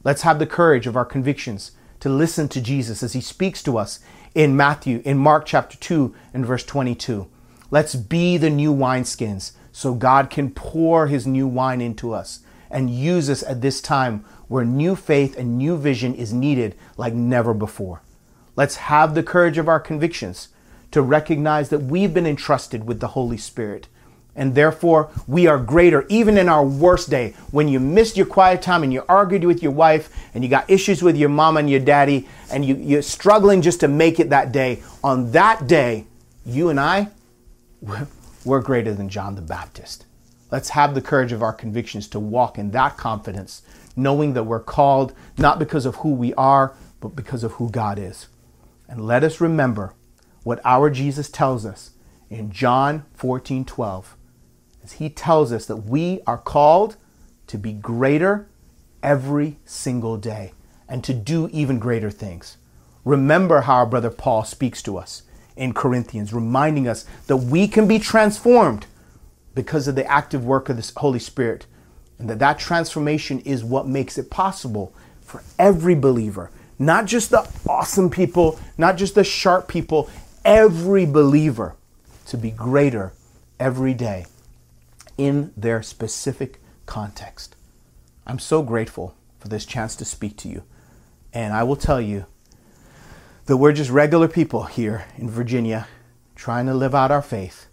Let's 0.04 0.22
have 0.22 0.38
the 0.38 0.46
courage 0.46 0.86
of 0.86 0.96
our 0.96 1.04
convictions 1.04 1.72
to 2.00 2.08
listen 2.08 2.48
to 2.48 2.60
Jesus 2.60 3.02
as 3.02 3.12
he 3.12 3.20
speaks 3.20 3.62
to 3.62 3.78
us 3.78 4.00
in 4.34 4.56
Matthew, 4.56 5.02
in 5.04 5.18
Mark 5.18 5.46
chapter 5.46 5.76
2 5.78 6.14
and 6.34 6.46
verse 6.46 6.64
22. 6.64 7.28
Let's 7.70 7.94
be 7.94 8.36
the 8.36 8.50
new 8.50 8.74
wineskins 8.74 9.52
so 9.72 9.94
God 9.94 10.28
can 10.30 10.50
pour 10.50 11.06
his 11.06 11.26
new 11.26 11.46
wine 11.46 11.80
into 11.80 12.12
us 12.12 12.40
and 12.70 12.90
use 12.90 13.28
us 13.28 13.42
at 13.42 13.60
this 13.60 13.80
time 13.80 14.24
where 14.48 14.64
new 14.64 14.96
faith 14.96 15.36
and 15.36 15.58
new 15.58 15.76
vision 15.76 16.14
is 16.14 16.32
needed 16.32 16.74
like 16.96 17.14
never 17.14 17.54
before. 17.54 18.02
Let's 18.56 18.76
have 18.76 19.14
the 19.14 19.22
courage 19.22 19.58
of 19.58 19.68
our 19.68 19.80
convictions 19.80 20.48
to 20.90 21.02
recognize 21.02 21.68
that 21.68 21.78
we've 21.78 22.12
been 22.12 22.26
entrusted 22.26 22.86
with 22.86 23.00
the 23.00 23.08
Holy 23.08 23.36
Spirit. 23.36 23.88
And 24.36 24.54
therefore, 24.54 25.10
we 25.26 25.46
are 25.46 25.58
greater 25.58 26.06
even 26.08 26.38
in 26.38 26.48
our 26.48 26.64
worst 26.64 27.10
day. 27.10 27.34
When 27.50 27.68
you 27.68 27.80
missed 27.80 28.16
your 28.16 28.26
quiet 28.26 28.62
time 28.62 28.82
and 28.82 28.92
you 28.92 29.04
argued 29.08 29.44
with 29.44 29.62
your 29.62 29.72
wife 29.72 30.14
and 30.34 30.42
you 30.42 30.50
got 30.50 30.70
issues 30.70 31.02
with 31.02 31.16
your 31.16 31.28
mom 31.28 31.56
and 31.56 31.68
your 31.68 31.80
daddy 31.80 32.28
and 32.50 32.64
you, 32.64 32.76
you're 32.76 33.02
struggling 33.02 33.60
just 33.60 33.80
to 33.80 33.88
make 33.88 34.20
it 34.20 34.30
that 34.30 34.52
day, 34.52 34.82
on 35.02 35.32
that 35.32 35.66
day, 35.66 36.06
you 36.46 36.70
and 36.70 36.80
I, 36.80 37.08
we're 38.44 38.60
greater 38.60 38.94
than 38.94 39.08
John 39.08 39.34
the 39.34 39.42
Baptist. 39.42 40.06
Let's 40.50 40.70
have 40.70 40.94
the 40.94 41.02
courage 41.02 41.32
of 41.32 41.42
our 41.42 41.52
convictions 41.52 42.08
to 42.08 42.20
walk 42.20 42.58
in 42.58 42.72
that 42.72 42.96
confidence, 42.96 43.62
knowing 43.96 44.34
that 44.34 44.44
we're 44.44 44.60
called 44.60 45.12
not 45.38 45.58
because 45.58 45.86
of 45.86 45.96
who 45.96 46.10
we 46.12 46.34
are, 46.34 46.74
but 47.00 47.14
because 47.14 47.44
of 47.44 47.52
who 47.52 47.70
God 47.70 47.98
is. 47.98 48.28
And 48.88 49.06
let 49.06 49.22
us 49.22 49.40
remember 49.40 49.94
what 50.42 50.60
our 50.64 50.90
Jesus 50.90 51.30
tells 51.30 51.64
us 51.64 51.90
in 52.28 52.50
John 52.50 53.04
14 53.14 53.64
12. 53.64 54.16
As 54.82 54.92
he 54.92 55.08
tells 55.10 55.52
us 55.52 55.66
that 55.66 55.76
we 55.76 56.20
are 56.26 56.38
called 56.38 56.96
to 57.46 57.58
be 57.58 57.72
greater 57.72 58.48
every 59.02 59.58
single 59.64 60.16
day 60.16 60.52
and 60.88 61.04
to 61.04 61.14
do 61.14 61.48
even 61.52 61.78
greater 61.78 62.10
things. 62.10 62.56
Remember 63.04 63.62
how 63.62 63.74
our 63.76 63.86
brother 63.86 64.10
Paul 64.10 64.44
speaks 64.44 64.82
to 64.82 64.96
us 64.98 65.22
in 65.56 65.72
Corinthians, 65.72 66.32
reminding 66.32 66.88
us 66.88 67.06
that 67.26 67.36
we 67.36 67.68
can 67.68 67.86
be 67.86 67.98
transformed 67.98 68.86
because 69.54 69.88
of 69.88 69.94
the 69.94 70.06
active 70.06 70.44
work 70.44 70.68
of 70.68 70.76
the 70.76 70.92
Holy 70.96 71.18
Spirit, 71.18 71.66
and 72.18 72.28
that 72.28 72.38
that 72.38 72.58
transformation 72.58 73.40
is 73.40 73.64
what 73.64 73.86
makes 73.86 74.18
it 74.18 74.30
possible 74.30 74.94
for 75.20 75.42
every 75.58 75.94
believer, 75.94 76.50
not 76.78 77.06
just 77.06 77.30
the 77.30 77.48
awesome 77.68 78.10
people, 78.10 78.58
not 78.76 78.96
just 78.96 79.14
the 79.14 79.24
sharp 79.24 79.68
people, 79.68 80.08
every 80.44 81.06
believer 81.06 81.76
to 82.26 82.36
be 82.36 82.50
greater 82.50 83.12
every 83.58 83.94
day 83.94 84.26
in 85.18 85.52
their 85.56 85.82
specific 85.82 86.60
context. 86.86 87.56
I'm 88.26 88.38
so 88.38 88.62
grateful 88.62 89.14
for 89.38 89.48
this 89.48 89.64
chance 89.64 89.96
to 89.96 90.04
speak 90.04 90.36
to 90.38 90.48
you. 90.48 90.62
And 91.32 91.52
I 91.52 91.62
will 91.62 91.76
tell 91.76 92.00
you 92.00 92.26
that 93.46 93.56
we're 93.56 93.72
just 93.72 93.90
regular 93.90 94.28
people 94.28 94.64
here 94.64 95.04
in 95.16 95.28
Virginia 95.28 95.88
trying 96.36 96.66
to 96.66 96.74
live 96.74 96.94
out 96.94 97.10
our 97.10 97.22
faith. 97.22 97.66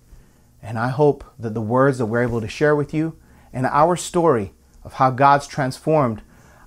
And 0.61 0.77
I 0.77 0.89
hope 0.89 1.23
that 1.37 1.53
the 1.53 1.61
words 1.61 1.97
that 1.97 2.07
we're 2.07 2.23
able 2.23 2.41
to 2.41 2.47
share 2.47 2.75
with 2.75 2.93
you 2.93 3.17
and 3.53 3.65
our 3.65 3.95
story 3.95 4.53
of 4.83 4.93
how 4.93 5.11
God's 5.11 5.47
transformed 5.47 6.21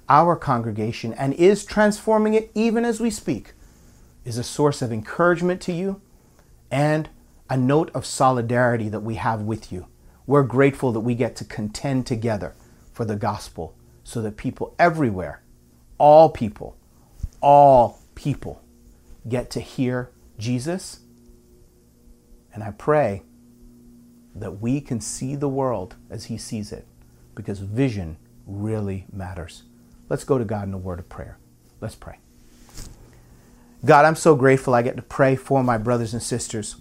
our 0.08 0.36
congregation 0.36 1.12
and 1.14 1.34
is 1.34 1.64
transforming 1.64 2.34
it 2.34 2.50
even 2.54 2.84
as 2.84 3.00
we 3.00 3.10
speak 3.10 3.52
is 4.24 4.38
a 4.38 4.42
source 4.42 4.82
of 4.82 4.92
encouragement 4.92 5.60
to 5.62 5.72
you 5.72 6.00
and 6.70 7.08
a 7.48 7.56
note 7.56 7.90
of 7.94 8.06
solidarity 8.06 8.88
that 8.88 9.00
we 9.00 9.14
have 9.16 9.42
with 9.42 9.72
you. 9.72 9.86
We're 10.26 10.42
grateful 10.42 10.92
that 10.92 11.00
we 11.00 11.14
get 11.14 11.36
to 11.36 11.44
contend 11.44 12.06
together 12.06 12.54
for 12.92 13.04
the 13.04 13.16
gospel 13.16 13.74
so 14.04 14.20
that 14.22 14.36
people 14.36 14.74
everywhere, 14.78 15.42
all 15.98 16.28
people, 16.28 16.76
all 17.40 18.00
people, 18.14 18.62
get 19.28 19.50
to 19.50 19.60
hear 19.60 20.10
Jesus. 20.38 21.00
And 22.52 22.62
I 22.62 22.70
pray 22.72 23.22
that 24.34 24.60
we 24.60 24.80
can 24.80 25.00
see 25.00 25.34
the 25.34 25.48
world 25.48 25.96
as 26.08 26.26
He 26.26 26.38
sees 26.38 26.72
it 26.72 26.86
because 27.34 27.58
vision 27.58 28.16
really 28.46 29.06
matters. 29.12 29.62
Let's 30.08 30.24
go 30.24 30.38
to 30.38 30.44
God 30.44 30.66
in 30.66 30.74
a 30.74 30.78
word 30.78 30.98
of 30.98 31.08
prayer. 31.08 31.38
Let's 31.80 31.94
pray. 31.94 32.18
God, 33.84 34.04
I'm 34.04 34.16
so 34.16 34.34
grateful 34.34 34.74
I 34.74 34.82
get 34.82 34.96
to 34.96 35.02
pray 35.02 35.36
for 35.36 35.64
my 35.64 35.78
brothers 35.78 36.12
and 36.12 36.22
sisters. 36.22 36.76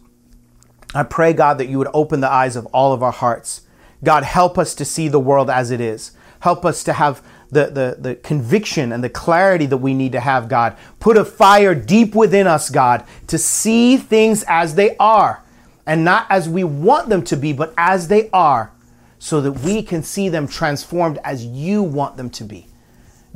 I 0.93 1.03
pray, 1.03 1.33
God, 1.33 1.57
that 1.59 1.69
you 1.69 1.77
would 1.77 1.87
open 1.93 2.19
the 2.19 2.31
eyes 2.31 2.55
of 2.55 2.65
all 2.67 2.91
of 2.91 3.03
our 3.03 3.11
hearts. 3.11 3.61
God, 4.03 4.23
help 4.23 4.57
us 4.57 4.75
to 4.75 4.85
see 4.85 5.07
the 5.07 5.19
world 5.19 5.49
as 5.49 5.71
it 5.71 5.79
is. 5.79 6.11
Help 6.41 6.65
us 6.65 6.83
to 6.85 6.93
have 6.93 7.23
the, 7.51 7.65
the, 7.67 7.97
the 7.99 8.15
conviction 8.15 8.91
and 8.91 9.03
the 9.03 9.09
clarity 9.09 9.65
that 9.67 9.77
we 9.77 9.93
need 9.93 10.11
to 10.13 10.19
have, 10.19 10.49
God. 10.49 10.77
Put 10.99 11.17
a 11.17 11.25
fire 11.25 11.75
deep 11.75 12.15
within 12.15 12.47
us, 12.47 12.69
God, 12.69 13.05
to 13.27 13.37
see 13.37 13.97
things 13.97 14.43
as 14.47 14.75
they 14.75 14.95
are 14.97 15.43
and 15.89 16.05
not 16.05 16.27
as 16.29 16.47
we 16.47 16.63
want 16.63 17.09
them 17.09 17.23
to 17.23 17.35
be, 17.35 17.51
but 17.51 17.73
as 17.75 18.09
they 18.09 18.29
are, 18.29 18.71
so 19.17 19.41
that 19.41 19.53
we 19.53 19.81
can 19.81 20.03
see 20.03 20.29
them 20.29 20.47
transformed 20.47 21.17
as 21.23 21.43
you 21.43 21.81
want 21.81 22.15
them 22.15 22.29
to 22.29 22.43
be. 22.43 22.67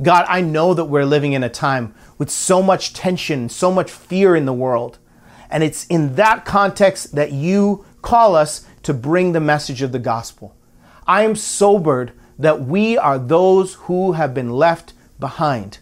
God, 0.00 0.24
I 0.28 0.40
know 0.40 0.72
that 0.72 0.84
we're 0.84 1.04
living 1.04 1.32
in 1.32 1.42
a 1.42 1.48
time 1.48 1.96
with 2.16 2.30
so 2.30 2.62
much 2.62 2.94
tension, 2.94 3.48
so 3.48 3.72
much 3.72 3.90
fear 3.90 4.36
in 4.36 4.44
the 4.44 4.52
world. 4.52 4.98
And 5.50 5.64
it's 5.64 5.84
in 5.86 6.14
that 6.14 6.44
context 6.44 7.16
that 7.16 7.32
you 7.32 7.84
call 8.02 8.36
us 8.36 8.64
to 8.84 8.94
bring 8.94 9.32
the 9.32 9.40
message 9.40 9.82
of 9.82 9.90
the 9.90 9.98
gospel. 9.98 10.54
I 11.08 11.24
am 11.24 11.34
sobered 11.34 12.12
that 12.38 12.60
we 12.60 12.96
are 12.96 13.18
those 13.18 13.74
who 13.74 14.12
have 14.12 14.32
been 14.32 14.50
left 14.50 14.92
behind, 15.18 15.78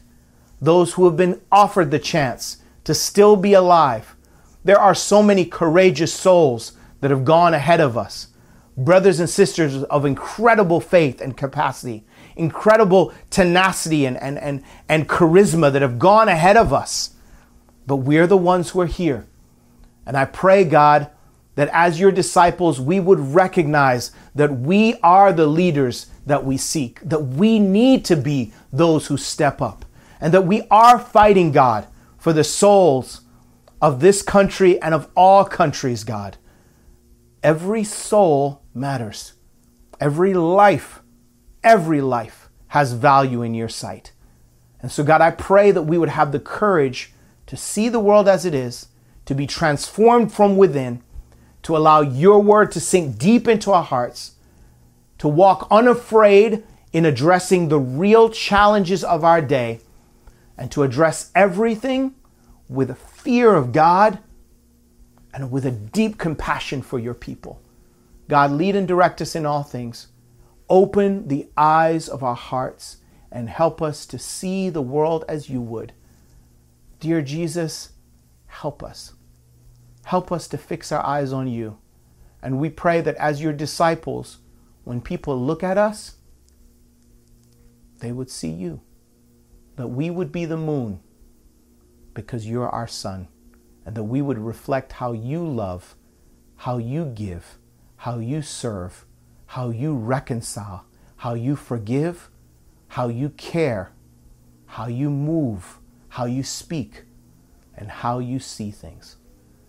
those 0.58 0.94
who 0.94 1.04
have 1.04 1.18
been 1.18 1.42
offered 1.52 1.90
the 1.90 1.98
chance 1.98 2.62
to 2.84 2.94
still 2.94 3.36
be 3.36 3.52
alive. 3.52 4.16
There 4.64 4.78
are 4.78 4.94
so 4.94 5.22
many 5.22 5.44
courageous 5.44 6.12
souls 6.12 6.72
that 7.00 7.10
have 7.10 7.24
gone 7.24 7.54
ahead 7.54 7.80
of 7.80 7.96
us, 7.98 8.28
brothers 8.76 9.20
and 9.20 9.28
sisters 9.28 9.82
of 9.84 10.04
incredible 10.04 10.80
faith 10.80 11.20
and 11.20 11.36
capacity 11.36 12.04
incredible 12.36 13.12
tenacity 13.30 14.06
and, 14.06 14.16
and, 14.16 14.38
and, 14.38 14.62
and 14.88 15.08
charisma 15.08 15.72
that 15.72 15.82
have 15.82 15.98
gone 15.98 16.28
ahead 16.28 16.56
of 16.56 16.72
us. 16.72 17.14
But 17.86 17.96
we're 17.96 18.26
the 18.26 18.36
ones 18.36 18.70
who 18.70 18.80
are 18.80 18.86
here. 18.86 19.26
And 20.06 20.16
I 20.16 20.24
pray, 20.24 20.64
God, 20.64 21.10
that 21.54 21.68
as 21.72 22.00
your 22.00 22.12
disciples, 22.12 22.80
we 22.80 23.00
would 23.00 23.20
recognize 23.20 24.12
that 24.34 24.52
we 24.52 24.94
are 25.02 25.32
the 25.32 25.46
leaders 25.46 26.06
that 26.24 26.44
we 26.44 26.56
seek, 26.56 27.00
that 27.02 27.20
we 27.20 27.58
need 27.58 28.04
to 28.06 28.16
be 28.16 28.52
those 28.72 29.08
who 29.08 29.16
step 29.16 29.60
up, 29.60 29.84
and 30.20 30.32
that 30.32 30.46
we 30.46 30.62
are 30.70 30.98
fighting, 30.98 31.52
God, 31.52 31.86
for 32.16 32.32
the 32.32 32.44
souls 32.44 33.21
of 33.82 34.00
this 34.00 34.22
country 34.22 34.80
and 34.80 34.94
of 34.94 35.10
all 35.14 35.44
countries, 35.44 36.04
God. 36.04 36.38
Every 37.42 37.84
soul 37.84 38.62
matters, 38.72 39.34
every 40.00 40.32
life 40.32 41.02
Every 41.62 42.00
life 42.00 42.48
has 42.68 42.92
value 42.92 43.42
in 43.42 43.54
your 43.54 43.68
sight. 43.68 44.12
And 44.80 44.90
so, 44.90 45.04
God, 45.04 45.20
I 45.20 45.30
pray 45.30 45.70
that 45.70 45.82
we 45.82 45.96
would 45.96 46.08
have 46.08 46.32
the 46.32 46.40
courage 46.40 47.12
to 47.46 47.56
see 47.56 47.88
the 47.88 48.00
world 48.00 48.28
as 48.28 48.44
it 48.44 48.54
is, 48.54 48.88
to 49.26 49.34
be 49.34 49.46
transformed 49.46 50.32
from 50.32 50.56
within, 50.56 51.02
to 51.62 51.76
allow 51.76 52.00
your 52.00 52.40
word 52.40 52.72
to 52.72 52.80
sink 52.80 53.16
deep 53.16 53.46
into 53.46 53.70
our 53.70 53.84
hearts, 53.84 54.32
to 55.18 55.28
walk 55.28 55.68
unafraid 55.70 56.64
in 56.92 57.04
addressing 57.04 57.68
the 57.68 57.78
real 57.78 58.28
challenges 58.28 59.04
of 59.04 59.22
our 59.22 59.40
day, 59.40 59.78
and 60.58 60.72
to 60.72 60.82
address 60.82 61.30
everything 61.34 62.14
with 62.68 62.90
a 62.90 62.94
fear 63.22 63.54
of 63.54 63.70
God 63.70 64.18
and 65.32 65.52
with 65.52 65.64
a 65.64 65.70
deep 65.70 66.18
compassion 66.18 66.82
for 66.82 66.98
your 66.98 67.14
people. 67.14 67.62
God, 68.28 68.50
lead 68.50 68.74
and 68.74 68.88
direct 68.88 69.20
us 69.20 69.36
in 69.36 69.46
all 69.46 69.62
things. 69.62 70.08
Open 70.68 71.28
the 71.28 71.48
eyes 71.56 72.08
of 72.08 72.24
our 72.24 72.34
hearts 72.34 72.96
and 73.30 73.48
help 73.48 73.80
us 73.80 74.06
to 74.06 74.18
see 74.18 74.70
the 74.70 74.82
world 74.82 75.24
as 75.28 75.48
you 75.48 75.60
would. 75.60 75.92
Dear 76.98 77.22
Jesus, 77.22 77.92
help 78.46 78.82
us. 78.82 79.12
Help 80.04 80.32
us 80.32 80.48
to 80.48 80.58
fix 80.58 80.90
our 80.90 81.04
eyes 81.06 81.32
on 81.32 81.46
you. 81.46 81.78
And 82.42 82.58
we 82.58 82.70
pray 82.70 83.00
that 83.02 83.14
as 83.16 83.40
your 83.40 83.52
disciples, 83.52 84.38
when 84.82 85.00
people 85.00 85.40
look 85.40 85.62
at 85.62 85.78
us, 85.78 86.16
they 88.00 88.10
would 88.10 88.30
see 88.30 88.50
you. 88.50 88.80
That 89.76 89.88
we 89.88 90.10
would 90.10 90.32
be 90.32 90.44
the 90.44 90.56
moon 90.56 90.98
because 92.14 92.48
you're 92.48 92.68
our 92.68 92.88
sun, 92.88 93.28
And 93.86 93.96
that 93.96 94.04
we 94.04 94.22
would 94.22 94.38
reflect 94.38 94.92
how 94.94 95.12
you 95.12 95.46
love, 95.46 95.96
how 96.56 96.78
you 96.78 97.06
give, 97.06 97.58
how 97.96 98.18
you 98.18 98.42
serve, 98.42 99.06
how 99.46 99.70
you 99.70 99.94
reconcile, 99.96 100.86
how 101.16 101.34
you 101.34 101.56
forgive, 101.56 102.30
how 102.88 103.08
you 103.08 103.30
care, 103.30 103.92
how 104.66 104.86
you 104.88 105.10
move, 105.10 105.78
how 106.10 106.26
you 106.26 106.42
speak, 106.42 107.04
and 107.76 107.90
how 107.90 108.18
you 108.20 108.38
see 108.38 108.70
things. 108.70 109.16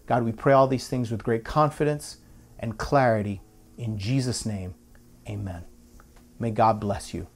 God, 0.05 0.23
we 0.23 0.31
pray 0.31 0.53
all 0.53 0.67
these 0.67 0.87
things 0.87 1.11
with 1.11 1.23
great 1.23 1.45
confidence 1.45 2.17
and 2.59 2.77
clarity. 2.77 3.41
In 3.77 3.97
Jesus' 3.97 4.45
name, 4.45 4.75
amen. 5.27 5.65
May 6.39 6.51
God 6.51 6.79
bless 6.79 7.13
you. 7.13 7.27